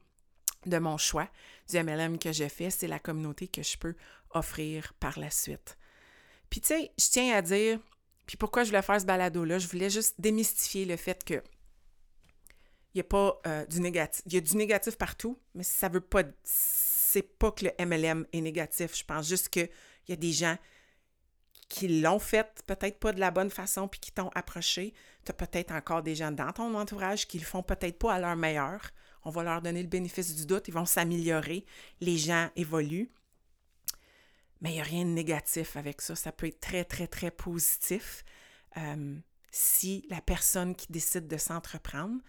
de 0.65 0.79
mon 0.79 0.99
choix 0.99 1.29
du 1.69 1.83
MLM 1.83 2.19
que 2.19 2.33
j'ai 2.33 2.49
fait, 2.49 2.71
c'est 2.71 2.89
la 2.89 2.99
communauté 2.99 3.49
que 3.49 3.63
je 3.63 3.77
peux 3.77 3.95
offrir 4.31 4.95
par 4.95 5.19
la 5.19 5.31
suite. 5.31 5.79
Puis 6.51 6.61
tu 6.61 6.69
sais, 6.69 6.93
je 6.99 7.09
tiens 7.11 7.35
à 7.35 7.43
dire, 7.43 7.79
puis 8.27 8.37
pourquoi 8.37 8.65
je 8.65 8.71
voulais 8.71 8.83
faire 8.83 9.01
ce 9.01 9.07
balado-là, 9.07 9.59
je 9.59 9.69
voulais 9.69 9.91
juste 9.91 10.17
démystifier 10.19 10.85
le 10.85 10.97
fait 10.97 11.25
que 11.25 11.43
il 12.95 12.99
y 12.99 13.01
a 13.01 13.05
pas 13.05 13.39
euh, 13.47 13.67
du 13.67 13.81
négatif. 13.81 14.23
Il 14.25 14.33
y 14.33 14.37
a 14.39 14.41
du 14.41 14.57
négatif 14.57 14.97
partout, 14.97 15.39
mais 15.55 15.63
ça 15.63 15.91
veut 15.91 16.01
pas. 16.01 16.23
C'est 16.45 17.39
pas 17.39 17.53
que 17.53 17.67
le 17.67 17.85
MLM 17.85 18.27
est 18.33 18.41
négatif. 18.41 18.97
Je 18.97 19.05
pense 19.05 19.29
juste 19.29 19.51
qu'il 19.51 19.69
y 20.09 20.13
a 20.13 20.17
des 20.17 20.33
gens 20.33 20.57
qui 21.69 22.01
l'ont 22.01 22.19
fait 22.19 22.63
peut-être 22.67 22.99
pas 22.99 23.13
de 23.13 23.21
la 23.21 23.31
bonne 23.31 23.51
façon 23.51 23.89
puis 23.89 24.01
qui 24.01 24.13
t'ont 24.13 24.31
approché. 24.35 24.95
Tu 25.25 25.31
as 25.31 25.35
peut-être 25.35 25.73
encore 25.73 26.03
des 26.03 26.15
gens 26.15 26.31
dans 26.31 26.53
ton 26.53 26.75
entourage 26.75 27.27
qui 27.27 27.39
le 27.39 27.45
font 27.45 27.63
peut-être 27.63 27.99
pas 27.99 28.15
à 28.15 28.21
leur 28.21 28.37
meilleur. 28.37 28.81
On 29.25 29.31
va 29.31 29.43
leur 29.43 29.63
donner 29.63 29.83
le 29.83 29.89
bénéfice 29.89 30.37
du 30.37 30.47
doute, 30.47 30.69
ils 30.69 30.75
vont 30.75 30.87
s'améliorer, 30.87 31.67
les 32.01 32.17
gens 32.17 32.49
évoluent. 32.55 33.11
Mais 34.61 34.71
il 34.71 34.75
n'y 34.75 34.81
a 34.81 34.85
rien 34.85 35.05
de 35.05 35.11
négatif 35.11 35.77
avec 35.77 36.01
ça. 36.01 36.15
Ça 36.15 36.33
peut 36.33 36.47
être 36.47 36.61
très, 36.61 36.85
très, 36.85 37.09
très 37.09 37.31
positif 37.31 38.25
euh, 38.77 39.17
si 39.51 40.07
la 40.09 40.21
personne 40.21 40.75
qui 40.75 40.87
décide 40.91 41.27
de 41.27 41.37
s'entreprendre 41.37 42.21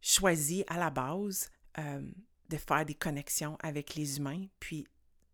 choisit 0.00 0.64
à 0.70 0.76
la 0.76 0.90
base 0.90 1.50
euh, 1.78 2.02
de 2.48 2.56
faire 2.56 2.84
des 2.84 2.94
connexions 2.94 3.56
avec 3.60 3.94
les 3.94 4.18
humains, 4.18 4.46
puis 4.60 4.86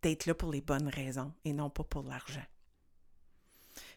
d'être 0.03 0.27
là 0.27 0.35
pour 0.35 0.53
les 0.53 0.61
bonnes 0.61 0.89
raisons 0.89 1.33
et 1.45 1.53
non 1.53 1.71
pas 1.71 1.85
pour 1.85 2.03
l'argent. 2.05 2.45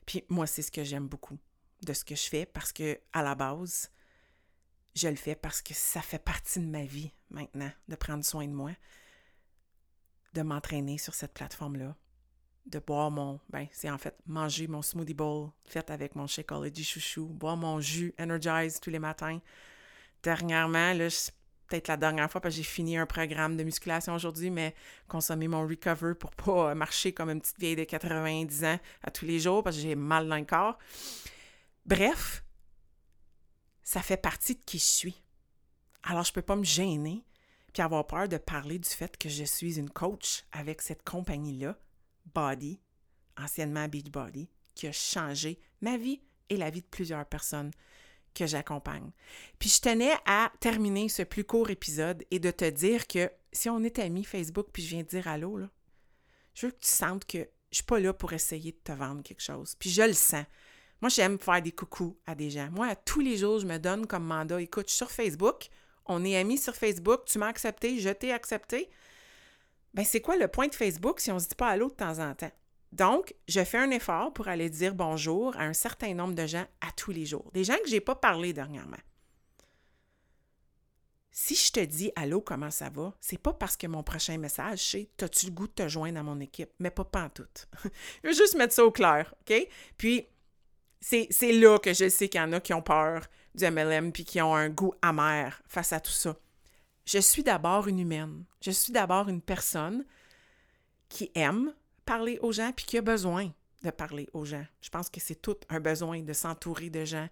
Puis 0.06 0.24
moi, 0.30 0.48
c'est 0.48 0.62
ce 0.62 0.72
que 0.72 0.84
j'aime 0.84 1.08
beaucoup 1.08 1.38
de 1.84 1.94
ce 1.94 2.04
que 2.04 2.16
je 2.16 2.24
fais 2.24 2.46
parce 2.46 2.72
que 2.72 3.00
à 3.14 3.24
la 3.24 3.36
base, 3.36 3.92
je 4.96 5.08
le 5.08 5.16
fais 5.16 5.36
parce 5.36 5.62
que 5.62 5.74
ça 5.74 6.02
fait 6.02 6.20
partie 6.20 6.60
de 6.60 6.68
ma 6.68 6.84
vie 6.84 7.12
maintenant, 7.30 7.72
de 7.88 7.96
prendre 7.96 8.24
soin 8.24 8.48
de 8.48 8.54
moi, 8.54 8.72
de 10.34 10.42
m'entraîner 10.42 10.98
sur 10.98 11.14
cette 11.14 11.34
plateforme-là, 11.34 11.96
de 12.66 12.80
boire 12.80 13.12
mon, 13.12 13.40
ben, 13.50 13.68
c'est 13.72 13.90
en 13.90 13.98
fait 13.98 14.18
manger 14.26 14.68
mon 14.68 14.82
smoothie 14.82 15.14
bowl 15.14 15.52
fait 15.66 15.90
avec 15.92 16.16
mon 16.16 16.28
Shakeology 16.28 16.84
chouchou, 16.84 17.28
boire 17.28 17.58
mon 17.58 17.80
jus 17.80 18.14
Energize 18.20 18.80
tous 18.80 18.90
les 18.90 19.00
matins. 19.00 19.40
Dernièrement, 20.24 20.94
là, 20.94 21.10
peut-être 21.68 21.88
la 21.88 21.98
dernière 21.98 22.32
fois, 22.32 22.42
parce 22.42 22.56
que 22.56 22.58
j'ai 22.58 22.68
fini 22.68 22.98
un 22.98 23.06
programme 23.06 23.58
de 23.58 23.64
musculation 23.64 24.14
aujourd'hui, 24.14 24.50
mais 24.50 24.76
consommer 25.08 25.48
mon 25.48 25.68
Recover 25.68 26.14
pour 26.16 26.32
pas 26.32 26.76
marcher 26.76 27.14
comme 27.14 27.30
une 27.30 27.42
petite 27.42 27.60
vieille 27.60 27.76
de 27.76 27.84
90 27.84 28.64
ans 28.66 28.80
à 29.04 29.12
tous 29.12 29.26
les 29.26 29.40
jours 29.40 29.64
parce 29.64 29.76
que 29.76 29.82
j'ai 29.82 29.96
mal 29.96 30.28
dans 30.28 30.38
le 30.38 30.46
corps. 30.46 30.78
Bref, 31.86 32.44
ça 33.84 34.02
fait 34.02 34.18
partie 34.18 34.56
de 34.56 34.62
qui 34.66 34.80
je 34.80 34.84
suis. 34.84 35.24
Alors, 36.04 36.24
je 36.24 36.32
ne 36.32 36.36
peux 36.36 36.42
pas 36.42 36.56
me 36.56 36.64
gêner 36.64 37.24
puis 37.76 37.84
avoir 37.84 38.08
peur 38.08 38.30
de 38.30 38.38
parler 38.38 38.80
du 38.80 38.88
fait 38.88 39.18
que 39.18 39.28
je 39.28 39.44
suis 39.44 39.78
une 39.78 39.90
coach 39.90 40.46
avec 40.54 40.82
cette 40.82 41.04
compagnie-là, 41.04 41.78
Body, 42.34 42.80
anciennement 43.38 43.90
Beachbody, 43.90 44.48
qui 44.74 44.88
a 44.88 44.94
changé 44.94 45.60
ma 45.82 45.98
vie 45.98 46.22
et 46.50 46.56
la 46.56 46.70
vie 46.70 46.82
de 46.82 46.88
plusieurs 46.88 47.26
personnes 47.26 47.72
que 48.36 48.46
j'accompagne. 48.46 49.12
Puis 49.58 49.70
je 49.70 49.82
tenais 49.82 50.14
à 50.26 50.52
terminer 50.60 51.10
ce 51.10 51.24
plus 51.24 51.44
court 51.44 51.72
épisode 51.72 52.24
et 52.30 52.40
de 52.40 52.52
te 52.52 52.70
dire 52.70 53.08
que 53.08 53.32
si 53.52 53.70
on 53.70 53.84
est 53.84 53.98
amis 54.00 54.24
Facebook 54.24 54.68
puis 54.72 54.84
je 54.84 54.90
viens 54.90 55.04
te 55.04 55.10
dire 55.10 55.28
allô, 55.28 55.60
je 56.54 56.68
veux 56.68 56.72
que 56.72 56.80
tu 56.80 56.92
sentes 56.92 57.26
que 57.26 57.50
je 57.72 57.78
suis 57.78 57.84
pas 57.84 58.00
là 58.00 58.14
pour 58.14 58.34
essayer 58.34 58.72
de 58.72 58.78
te 58.78 58.92
vendre 58.92 59.24
quelque 59.24 59.42
chose. 59.42 59.76
Puis 59.80 59.90
je 59.90 60.04
le 60.04 60.14
sens. 60.14 60.46
Moi, 61.02 61.10
j'aime 61.10 61.38
faire 61.40 61.62
des 61.62 61.72
coucous 61.72 62.18
à 62.26 62.36
des 62.36 62.50
gens. 62.50 62.70
Moi, 62.72 62.96
tous 62.96 63.20
les 63.20 63.38
jours, 63.38 63.60
je 63.60 63.66
me 63.66 63.78
donne 63.78 64.08
comme 64.08 64.24
mandat, 64.24 64.62
écoute, 64.62 64.90
sur 64.90 65.12
Facebook, 65.12 65.68
on 66.06 66.24
est 66.24 66.38
amis 66.38 66.58
sur 66.58 66.76
Facebook, 66.76 67.26
tu 67.26 67.38
m'as 67.38 67.48
accepté, 67.48 68.00
je 68.00 68.10
t'ai 68.10 68.32
accepté. 68.32 68.90
Ben, 69.94 70.06
c'est 70.06 70.22
quoi 70.22 70.38
le 70.38 70.48
point 70.48 70.68
de 70.68 70.76
Facebook 70.76 71.20
si 71.20 71.32
on 71.32 71.40
se 71.40 71.50
dit 71.50 71.56
pas 71.56 71.70
allô 71.70 71.90
de 71.90 71.96
temps 71.96 72.20
en 72.20 72.34
temps? 72.34 72.52
Donc, 72.96 73.36
je 73.50 73.62
fais 73.62 73.78
un 73.78 73.92
effort 73.92 74.32
pour 74.32 74.48
aller 74.48 74.70
dire 74.70 74.96
bonjour 74.96 75.58
à 75.58 75.64
un 75.64 75.74
certain 75.74 76.14
nombre 76.14 76.34
de 76.34 76.48
gens 76.48 76.66
à 76.80 76.94
tous 76.96 77.12
les 77.12 77.26
jours. 77.26 77.52
Des 77.54 77.66
gens 77.66 77.76
que 77.84 77.90
je 77.90 77.96
n'ai 77.96 78.00
pas 78.00 78.16
parlé 78.16 78.54
dernièrement. 78.54 78.96
Si 81.30 81.56
je 81.56 81.74
te 81.74 81.82
dis 81.82 82.14
allô, 82.16 82.40
comment 82.40 82.72
ça 82.72 82.90
va, 82.90 83.14
c'est 83.20 83.38
pas 83.38 83.52
parce 83.52 83.76
que 83.76 83.86
mon 83.86 84.02
prochain 84.02 84.38
message, 84.38 84.80
c'est 84.80 85.10
T'as-tu 85.18 85.48
le 85.48 85.52
goût 85.52 85.68
de 85.68 85.74
te 85.74 85.90
joindre 85.90 86.20
à 86.22 86.24
mon 86.24 86.40
équipe? 86.40 86.70
Mais 86.80 86.90
pas 86.90 87.06
en 87.16 87.28
tout. 87.28 87.44
je 88.24 88.30
veux 88.30 88.34
juste 88.34 88.56
mettre 88.56 88.74
ça 88.74 88.86
au 88.86 88.92
clair, 88.92 89.36
OK? 89.42 89.68
Puis, 89.98 90.30
c'est 91.02 91.52
là 91.52 91.78
que 91.80 91.94
je 91.94 92.08
sais 92.08 92.30
qu'il 92.30 92.40
y 92.40 92.44
en 92.44 92.54
a 92.54 92.62
qui 92.62 92.74
ont 92.74 92.82
peur 92.82 93.28
du 93.56 93.70
MLM 93.70 94.14
puis 94.14 94.24
qui 94.24 94.42
ont 94.42 94.56
un 94.56 94.70
goût 94.70 94.94
amer 95.02 95.62
face 95.68 95.92
à 95.92 96.00
tout 96.00 96.12
ça. 96.12 96.38
Je 97.04 97.20
suis 97.20 97.44
d'abord 97.44 97.90
une 97.90 98.00
humaine. 98.00 98.46
Je 98.62 98.72
suis 98.72 98.94
d'abord 98.94 99.28
une 99.28 99.42
personne 99.42 100.06
qui 101.10 101.30
aime 101.36 101.74
parler 102.06 102.40
aux 102.42 102.52
gens 102.52 102.72
puis 102.72 102.86
qui 102.86 102.98
a 102.98 103.02
besoin 103.02 103.52
de 103.84 103.92
parler 103.92 104.30
aux 104.34 104.46
gens. 104.46 104.66
Je 104.82 104.90
pense 104.90 105.10
que 105.10 105.20
c'est 105.20 105.42
tout 105.42 105.58
un 105.70 105.80
besoin 105.80 106.22
de 106.22 106.34
s'entourer 106.34 106.90
de 106.90 107.06
gens, 107.06 107.30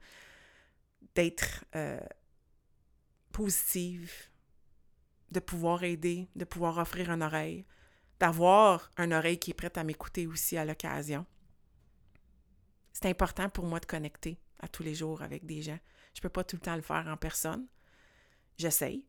d'être 1.15 1.65
euh, 1.75 1.99
positive, 3.31 4.11
de 5.31 5.39
pouvoir 5.39 5.83
aider, 5.83 6.27
de 6.35 6.45
pouvoir 6.45 6.77
offrir 6.77 7.09
une 7.09 7.23
oreille, 7.23 7.65
d'avoir 8.19 8.91
une 8.97 9.13
oreille 9.13 9.39
qui 9.39 9.51
est 9.51 9.55
prête 9.55 9.77
à 9.77 9.83
m'écouter 9.83 10.27
aussi 10.27 10.57
à 10.57 10.65
l'occasion 10.65 11.25
c'est 12.93 13.09
important 13.09 13.49
pour 13.49 13.65
moi 13.65 13.79
de 13.79 13.85
connecter 13.85 14.39
à 14.59 14.67
tous 14.67 14.83
les 14.83 14.95
jours 14.95 15.21
avec 15.23 15.45
des 15.45 15.61
gens. 15.61 15.79
Je 16.13 16.19
ne 16.19 16.21
peux 16.21 16.29
pas 16.29 16.43
tout 16.43 16.55
le 16.55 16.61
temps 16.61 16.75
le 16.75 16.81
faire 16.81 17.05
en 17.07 17.17
personne. 17.17 17.67
J'essaye. 18.57 19.05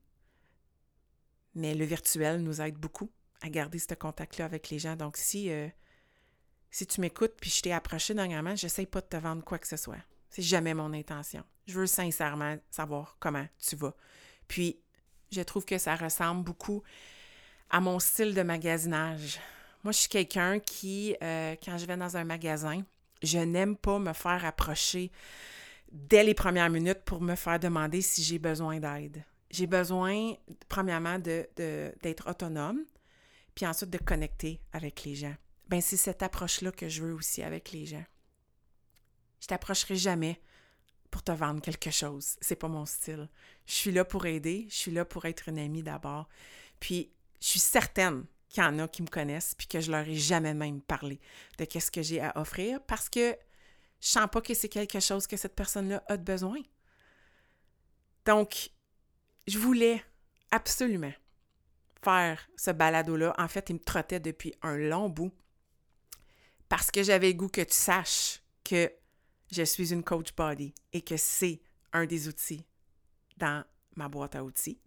Mais 1.54 1.74
le 1.74 1.84
virtuel 1.84 2.42
nous 2.42 2.60
aide 2.60 2.76
beaucoup 2.76 3.12
à 3.44 3.50
garder 3.50 3.78
ce 3.78 3.94
contact-là 3.94 4.46
avec 4.46 4.70
les 4.70 4.78
gens. 4.78 4.96
Donc, 4.96 5.18
si, 5.18 5.50
euh, 5.50 5.68
si 6.70 6.86
tu 6.86 7.00
m'écoutes 7.00 7.34
puis 7.38 7.50
je 7.50 7.60
t'ai 7.60 7.72
approché 7.72 8.14
dernièrement, 8.14 8.56
j'essaye 8.56 8.86
pas 8.86 9.02
de 9.02 9.06
te 9.06 9.16
vendre 9.16 9.44
quoi 9.44 9.58
que 9.58 9.68
ce 9.68 9.76
soit. 9.76 9.98
C'est 10.30 10.42
jamais 10.42 10.72
mon 10.72 10.92
intention. 10.94 11.44
Je 11.66 11.78
veux 11.78 11.86
sincèrement 11.86 12.56
savoir 12.70 13.16
comment 13.20 13.46
tu 13.58 13.76
vas. 13.76 13.94
Puis, 14.48 14.80
je 15.30 15.42
trouve 15.42 15.66
que 15.66 15.76
ça 15.76 15.94
ressemble 15.94 16.42
beaucoup 16.42 16.82
à 17.68 17.80
mon 17.80 17.98
style 17.98 18.34
de 18.34 18.42
magasinage. 18.42 19.38
Moi, 19.82 19.92
je 19.92 19.98
suis 19.98 20.08
quelqu'un 20.08 20.58
qui, 20.58 21.14
euh, 21.22 21.54
quand 21.62 21.76
je 21.76 21.84
vais 21.84 21.98
dans 21.98 22.16
un 22.16 22.24
magasin, 22.24 22.82
je 23.22 23.38
n'aime 23.38 23.76
pas 23.76 23.98
me 23.98 24.14
faire 24.14 24.44
approcher 24.44 25.10
dès 25.92 26.24
les 26.24 26.34
premières 26.34 26.70
minutes 26.70 27.02
pour 27.04 27.20
me 27.20 27.34
faire 27.34 27.60
demander 27.60 28.00
si 28.00 28.22
j'ai 28.22 28.38
besoin 28.38 28.80
d'aide. 28.80 29.22
J'ai 29.50 29.66
besoin, 29.66 30.32
premièrement, 30.68 31.18
d'être 31.18 31.56
de, 31.58 32.28
autonome, 32.30 32.80
puis 33.54 33.66
ensuite 33.66 33.90
de 33.90 33.98
connecter 33.98 34.60
avec 34.72 35.04
les 35.04 35.14
gens. 35.14 35.34
Ben, 35.68 35.80
c'est 35.80 35.96
cette 35.96 36.22
approche-là 36.22 36.72
que 36.72 36.88
je 36.88 37.02
veux 37.02 37.14
aussi 37.14 37.42
avec 37.42 37.72
les 37.72 37.86
gens. 37.86 38.04
Je 39.40 39.46
t'approcherai 39.46 39.96
jamais 39.96 40.40
pour 41.10 41.22
te 41.22 41.32
vendre 41.32 41.60
quelque 41.60 41.90
chose. 41.90 42.36
C'est 42.40 42.56
pas 42.56 42.68
mon 42.68 42.86
style. 42.86 43.28
Je 43.66 43.72
suis 43.72 43.92
là 43.92 44.04
pour 44.04 44.26
aider, 44.26 44.66
je 44.68 44.74
suis 44.74 44.90
là 44.90 45.04
pour 45.04 45.24
être 45.26 45.48
une 45.48 45.58
amie 45.58 45.82
d'abord. 45.82 46.28
Puis, 46.80 47.12
je 47.40 47.46
suis 47.46 47.60
certaine 47.60 48.24
qu'il 48.48 48.62
y 48.62 48.66
en 48.66 48.78
a 48.78 48.88
qui 48.88 49.02
me 49.02 49.08
connaissent 49.08 49.54
puis 49.54 49.66
que 49.66 49.80
je 49.80 49.90
leur 49.90 50.08
ai 50.08 50.14
jamais 50.14 50.54
même 50.54 50.80
parlé 50.80 51.20
de 51.58 51.64
qu'est-ce 51.64 51.90
que 51.90 52.02
j'ai 52.02 52.20
à 52.20 52.32
offrir 52.38 52.80
parce 52.82 53.08
que 53.08 53.36
je 54.00 54.08
sens 54.08 54.28
pas 54.30 54.40
que 54.40 54.54
c'est 54.54 54.68
quelque 54.68 55.00
chose 55.00 55.26
que 55.26 55.36
cette 55.36 55.54
personne-là 55.54 56.02
a 56.08 56.16
besoin. 56.16 56.60
Donc, 58.24 58.70
je 59.46 59.58
voulais 59.58 60.02
absolument 60.50 61.12
faire 62.04 62.48
ce 62.56 62.70
balado-là. 62.70 63.34
En 63.38 63.48
fait, 63.48 63.70
il 63.70 63.74
me 63.74 63.78
trottait 63.80 64.20
depuis 64.20 64.54
un 64.62 64.76
long 64.76 65.08
bout 65.08 65.32
parce 66.68 66.90
que 66.90 67.02
j'avais 67.02 67.28
le 67.28 67.34
goût 67.34 67.48
que 67.48 67.62
tu 67.62 67.74
saches 67.74 68.42
que 68.62 68.92
je 69.50 69.62
suis 69.62 69.92
une 69.92 70.02
coach 70.02 70.34
body 70.34 70.74
et 70.92 71.02
que 71.02 71.16
c'est 71.16 71.60
un 71.92 72.06
des 72.06 72.28
outils 72.28 72.66
dans 73.36 73.64
ma 73.96 74.08
boîte 74.08 74.34
à 74.36 74.44
outils. 74.44 74.78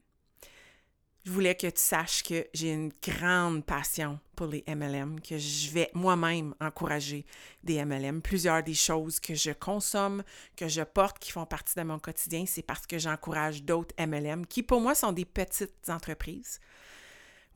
Je 1.27 1.32
voulais 1.34 1.56
que 1.56 1.67
tu 1.67 1.82
saches 1.82 2.23
que 2.23 2.47
j'ai 2.53 2.71
une 2.71 2.93
grande 3.03 3.65
passion 3.65 4.17
pour 4.38 4.47
les 4.47 4.63
MLM, 4.65 5.19
que 5.19 5.38
je 5.38 5.71
vais 5.71 5.91
moi-même 5.93 6.56
encourager 6.62 7.25
des 7.63 7.84
MLM. 7.84 8.21
Plusieurs 8.21 8.63
des 8.63 8.73
choses 8.73 9.19
que 9.19 9.36
je 9.36 9.51
consomme, 9.51 10.23
que 10.56 10.69
je 10.69 10.84
porte, 10.84 11.19
qui 11.19 11.34
font 11.34 11.45
partie 11.45 11.75
de 11.75 11.84
mon 11.84 11.99
quotidien, 11.99 12.45
c'est 12.47 12.62
parce 12.62 12.88
que 12.88 12.97
j'encourage 12.97 13.63
d'autres 13.63 13.93
MLM 13.99 14.45
qui, 14.45 14.63
pour 14.63 14.80
moi, 14.80 14.95
sont 14.95 15.12
des 15.12 15.25
petites 15.25 15.89
entreprises. 15.89 16.62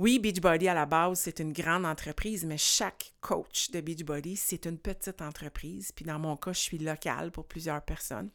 Oui, 0.01 0.17
Beachbody, 0.17 0.67
à 0.67 0.73
la 0.73 0.87
base, 0.87 1.19
c'est 1.19 1.39
une 1.41 1.53
grande 1.53 1.85
entreprise, 1.85 2.43
mais 2.43 2.57
chaque 2.57 3.13
coach 3.21 3.69
de 3.69 3.81
Beachbody, 3.81 4.35
c'est 4.35 4.65
une 4.65 4.79
petite 4.79 5.21
entreprise. 5.21 5.91
Puis 5.91 6.05
dans 6.05 6.17
mon 6.17 6.35
cas, 6.37 6.53
je 6.53 6.59
suis 6.59 6.79
locale 6.79 7.29
pour 7.29 7.45
plusieurs 7.45 7.83
personnes. 7.83 8.31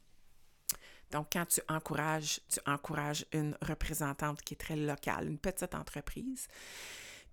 Donc, 1.10 1.26
quand 1.32 1.44
tu 1.46 1.60
encourages, 1.68 2.38
tu 2.48 2.60
encourages 2.66 3.26
une 3.32 3.58
représentante 3.62 4.42
qui 4.42 4.54
est 4.54 4.56
très 4.58 4.76
locale, 4.76 5.26
une 5.26 5.38
petite 5.38 5.74
entreprise. 5.74 6.46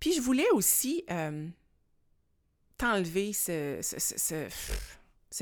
Puis, 0.00 0.14
je 0.14 0.20
voulais 0.20 0.50
aussi 0.50 1.04
euh, 1.12 1.46
t'enlever 2.76 3.32
ce, 3.32 3.78
ce, 3.82 4.48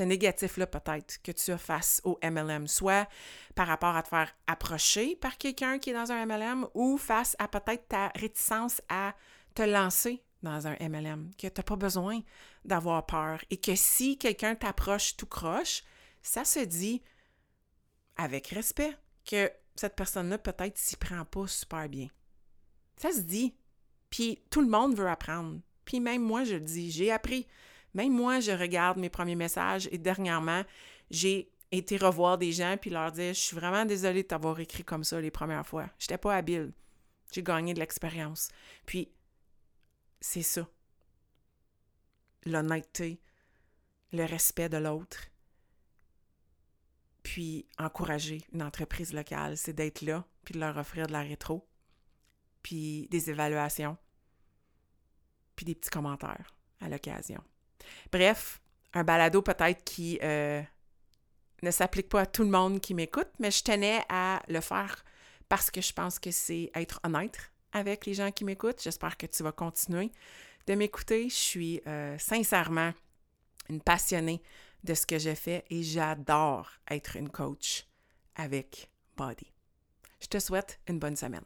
négatif-là, 0.01 0.65
peut-être, 0.65 1.21
que 1.21 1.31
tu 1.31 1.51
as 1.51 1.57
face 1.59 2.01
au 2.03 2.17
MLM, 2.23 2.67
soit 2.67 3.07
par 3.53 3.67
rapport 3.67 3.95
à 3.95 4.01
te 4.01 4.07
faire 4.07 4.33
approcher 4.47 5.15
par 5.15 5.37
quelqu'un 5.37 5.77
qui 5.77 5.91
est 5.91 5.93
dans 5.93 6.11
un 6.11 6.25
MLM 6.25 6.65
ou 6.73 6.97
face 6.97 7.35
à 7.37 7.47
peut-être 7.47 7.87
ta 7.89 8.07
réticence 8.15 8.81
à 8.89 9.13
te 9.53 9.61
lancer 9.61 10.23
dans 10.41 10.65
un 10.65 10.75
MLM, 10.79 11.29
que 11.37 11.47
tu 11.47 11.53
n'as 11.55 11.63
pas 11.63 11.75
besoin 11.75 12.21
d'avoir 12.65 13.05
peur 13.05 13.39
et 13.51 13.57
que 13.57 13.75
si 13.75 14.17
quelqu'un 14.17 14.55
t'approche 14.55 15.15
tout 15.15 15.27
croche, 15.27 15.83
ça 16.23 16.43
se 16.43 16.59
dit 16.59 17.03
avec 18.17 18.47
respect 18.47 18.97
que 19.29 19.51
cette 19.75 19.95
personne-là 19.95 20.37
peut-être 20.37 20.77
s'y 20.77 20.95
prend 20.95 21.23
pas 21.25 21.47
super 21.47 21.87
bien. 21.87 22.07
Ça 22.97 23.11
se 23.11 23.21
dit. 23.21 23.55
Puis 24.09 24.43
tout 24.49 24.61
le 24.61 24.67
monde 24.67 24.95
veut 24.95 25.07
apprendre. 25.07 25.59
Puis 25.85 25.99
même 25.99 26.21
moi, 26.21 26.43
je 26.43 26.55
le 26.55 26.61
dis, 26.61 26.91
j'ai 26.91 27.11
appris. 27.11 27.47
Même 27.93 28.13
moi, 28.13 28.39
je 28.39 28.51
regarde 28.51 28.97
mes 28.97 29.09
premiers 29.09 29.35
messages 29.35 29.87
et 29.91 29.97
dernièrement, 29.97 30.63
j'ai 31.11 31.51
été 31.71 31.97
revoir 31.97 32.37
des 32.37 32.51
gens 32.51 32.77
puis 32.79 32.89
leur 32.89 33.11
dire 33.11 33.33
Je 33.33 33.39
suis 33.39 33.55
vraiment 33.55 33.85
désolée 33.85 34.23
de 34.23 34.27
t'avoir 34.27 34.59
écrit 34.59 34.83
comme 34.83 35.03
ça 35.03 35.19
les 35.19 35.31
premières 35.31 35.65
fois. 35.65 35.89
Je 35.99 36.05
n'étais 36.05 36.17
pas 36.17 36.35
habile. 36.35 36.71
J'ai 37.31 37.43
gagné 37.43 37.73
de 37.73 37.79
l'expérience. 37.79 38.49
Puis, 38.85 39.09
c'est 40.21 40.43
ça. 40.43 40.67
L'honnêteté, 42.45 43.19
le 44.11 44.25
respect 44.25 44.69
de 44.69 44.77
l'autre, 44.77 45.29
puis 47.23 47.65
encourager 47.79 48.41
une 48.53 48.61
entreprise 48.61 49.13
locale, 49.13 49.57
c'est 49.57 49.73
d'être 49.73 50.01
là, 50.01 50.25
puis 50.43 50.53
de 50.53 50.59
leur 50.59 50.77
offrir 50.77 51.07
de 51.07 51.13
la 51.13 51.21
rétro, 51.21 51.67
puis 52.61 53.07
des 53.09 53.29
évaluations, 53.29 53.97
puis 55.55 55.65
des 55.65 55.73
petits 55.73 55.89
commentaires 55.89 56.53
à 56.81 56.89
l'occasion. 56.89 57.41
Bref, 58.11 58.61
un 58.93 59.03
balado 59.03 59.41
peut-être 59.41 59.83
qui 59.83 60.19
euh, 60.23 60.61
ne 61.61 61.71
s'applique 61.71 62.09
pas 62.09 62.21
à 62.21 62.25
tout 62.25 62.43
le 62.43 62.49
monde 62.49 62.79
qui 62.79 62.93
m'écoute, 62.93 63.29
mais 63.39 63.51
je 63.51 63.63
tenais 63.63 64.03
à 64.09 64.41
le 64.47 64.61
faire 64.61 65.03
parce 65.49 65.71
que 65.71 65.81
je 65.81 65.93
pense 65.93 66.19
que 66.19 66.31
c'est 66.31 66.71
être 66.75 66.99
honnête 67.03 67.51
avec 67.71 68.05
les 68.05 68.13
gens 68.13 68.31
qui 68.31 68.45
m'écoutent. 68.45 68.81
J'espère 68.81 69.17
que 69.17 69.25
tu 69.25 69.43
vas 69.43 69.51
continuer 69.51 70.11
de 70.67 70.75
m'écouter. 70.75 71.29
Je 71.29 71.35
suis 71.35 71.81
euh, 71.87 72.17
sincèrement 72.17 72.93
une 73.69 73.81
passionnée 73.81 74.41
de 74.83 74.93
ce 74.93 75.05
que 75.05 75.17
j'ai 75.17 75.35
fait 75.35 75.63
et 75.69 75.83
j'adore 75.83 76.71
être 76.89 77.15
une 77.15 77.29
coach 77.29 77.85
avec 78.35 78.89
Body. 79.15 79.51
Je 80.19 80.27
te 80.27 80.39
souhaite 80.39 80.79
une 80.87 80.99
bonne 80.99 81.15
semaine. 81.15 81.45